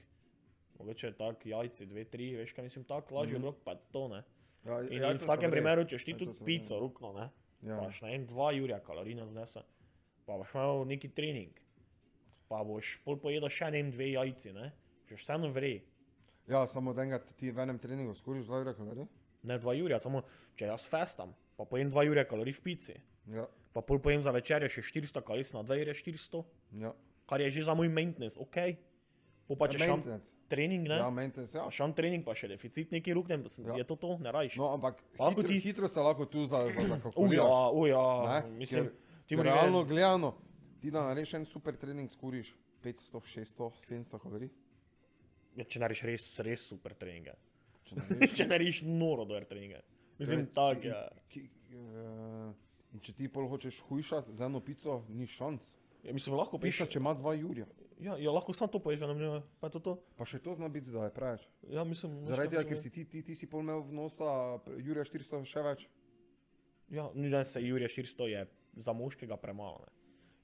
[0.74, 3.42] mogoče tak jajci, dve, tri, veš kaj mislim, tak lažji Mhm.
[3.42, 3.44] mm.
[3.44, 4.22] obrok pa je to, ne.
[4.64, 7.28] Ja, In, ja, in to v takem primeru, če ti Ja, tudi pico rukno, ne,
[7.62, 7.78] Ja.
[7.78, 9.62] paš na en, dva jurja kalorij znese,
[10.26, 11.52] pa boš imel neki trening,
[12.48, 14.72] pa boš pol pojedel še ne vem, dve jajci, ne,
[15.06, 15.82] že vseeno vre.
[16.48, 19.08] ja, samo od enega ti v enem treningu skoriš dva ure kalorij.
[19.44, 20.24] Ne dva jurja, samo
[20.56, 22.96] če jaz festam, pa pojem dva jurja kalorij v pici,
[23.28, 26.44] Ja, pa pol pojem za večerjo še 400 kalorij na dva jurja 400.
[26.80, 26.94] ja.
[27.26, 28.78] kar je že za moj maintenance, ok.
[29.46, 30.32] Po pa če šam Maintenance.
[30.48, 30.98] trening, ne?
[30.98, 31.64] Ja, maintenance, ja.
[31.70, 33.76] Šam trening, pa še deficit neki ruknem, Ja.
[33.76, 34.56] je to to, ne rajš.
[34.56, 37.72] No, ampak hitro, ti- hitro se lahko tu za, za, Uja, zakalkuliraš.
[37.74, 38.58] uja, ne?
[38.58, 40.30] mislim, Ker- ti moraš realno gledano,
[40.80, 44.50] ti da narediš en super trening, skuriš 500, 600, 700 kalorij.
[45.56, 47.34] ja, če narediš res, res super treninge.
[48.34, 49.82] Če narediš, noro dober treninge.
[50.20, 51.10] Mislim, Torej, tak, in- ja.
[51.30, 52.54] ki- eh,
[52.94, 55.72] In če ti pol hočeš hujšati za eno pico, ni šans.
[56.04, 56.14] ja.
[56.14, 56.94] Mislim, lahko Pica, peš.
[56.94, 57.66] če ima dva jurja.
[58.00, 59.94] Ja, ja, lahko samo to poješ, ne vem, pa je to to.
[60.18, 61.48] Pa še to zna biti, da je preveč.
[61.70, 63.82] Ja, mislim, veš, Zaradi kaj tega, ker to si ti, ti, ti si pol imel
[63.82, 65.86] vnosa, Jurija 400 še več.
[65.86, 66.98] je.
[66.98, 68.42] Ja, ni da se Jurija 400 je
[68.78, 69.80] za moškega premalo.
[69.80, 69.94] Ne.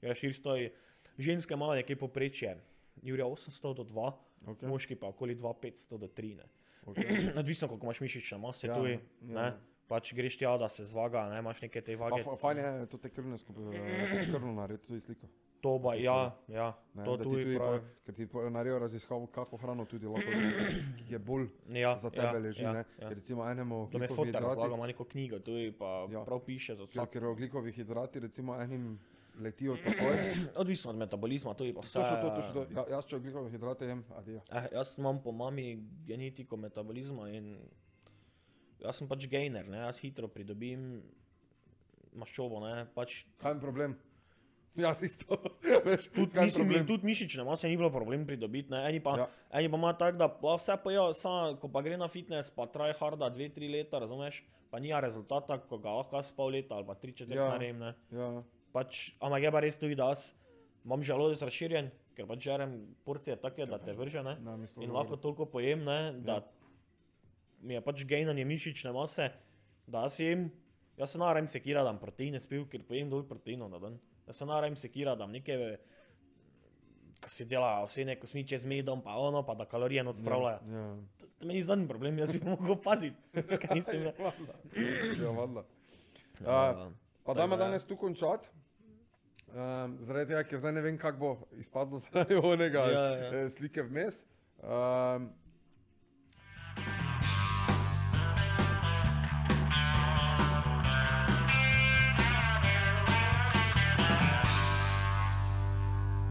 [0.02, 0.72] Jurija 400 je,
[1.18, 2.56] ženske malo nekje poprečje.
[3.02, 4.64] Jurija 800 do 2, Okay.
[4.64, 6.36] moški pa okoli 2500 do 3.
[6.36, 6.46] Ne.
[6.86, 7.04] Okay.
[7.40, 8.90] Odvisno, koliko imaš mišične mase, Ja, ja, tuj,
[9.28, 9.36] ja.
[9.36, 9.60] ja.
[9.90, 12.22] Pač greš tja, da se zvaga, ne imaš neke te Pa, vage.
[12.22, 13.74] fa- fajn je to te krvne skupine,
[14.24, 15.26] krvno narediti tudi sliko.
[15.60, 17.80] To ba, ja, ja, Ne, to tuj tudi, pravi.
[17.80, 20.30] po- ker ti naredijo raziskavo, kako hrano tudi lahko
[21.06, 22.62] je bolj Ja, za tebe ja, leži.
[22.62, 22.84] ja, ne.
[22.96, 23.08] ja.
[23.10, 26.06] Recimo enemu To me fotor razlaga, ima neko knjigo, tuj pa Ja.
[26.12, 26.24] ja.
[26.24, 27.10] prav piše za ja, vsak.
[27.10, 28.98] ker oglikovi hidrati recimo enim
[29.36, 30.16] letijo takoj.
[30.56, 31.92] Odvisno od metabolizma, tuj pa vse.
[31.94, 32.66] Točno to, točno to.
[32.72, 34.40] Ja, jaz če oglikove hidrate jem, adijo.
[34.50, 35.76] Eh, jaz imam po mami
[36.06, 37.58] genetiko metabolizma in
[38.82, 41.02] jaz sem pač gainer, ne, jaz hitro pridobim
[42.16, 43.96] maščobo, ne, pač Kaj je problem?
[44.80, 45.34] Jaz isto.
[45.86, 48.70] Veš, Tudi, mislim, in tudi mišične mase ni bilo problem pridobiti.
[48.70, 48.84] Ne?
[48.88, 49.24] Eni pa, Ja.
[49.26, 49.58] ja.
[49.58, 52.68] eni pa ima tako, da pa vse pojejo, samo ko pa gre na fitness, pa
[52.70, 54.38] traja harda dve, tri leta, razumeš,
[54.70, 57.44] pa nija rezultata, ko ga lahko jaz pol leta ali pa tri četrt Ja.
[57.44, 57.50] ja.
[57.50, 57.82] naredim.
[57.82, 57.92] Ne?
[58.14, 58.30] Ja,
[58.70, 60.28] Pač, ampak je pa res tudi, da jaz
[60.86, 64.36] imam želodec razširjen, ker pač žerem porcije take, da te vrže, ne?
[64.78, 66.46] In lahko toliko pojem, ne, da Ja.
[67.60, 69.30] Mi je pač gejnanje mišične mase,
[69.86, 70.46] da jaz jem,
[70.96, 73.98] jaz se naravim sekira, da proteine spil, ker pojem dol proteinov na dan.
[74.26, 75.56] Jaz se naravim sekira, da neke,
[77.20, 80.60] ko se dela vse neko smiče z medom, pa ono, pa da kalorije noč spravljajo.
[80.72, 80.86] Ja.
[81.20, 83.16] To, to meni zadnji problem, jaz bi mogel paziti.
[83.74, 84.08] Mislim?
[85.22, 85.64] Ja, valjda.
[86.40, 86.92] Ja, Uh,
[87.24, 88.48] pa dajmo danes tu končati.
[89.50, 93.28] Um, zaradi tega, ker zdaj ne vem, kako bo izpadlo zaradi onega Ja, ja.
[93.42, 94.22] eh, slike vmes.
[94.62, 95.26] Um,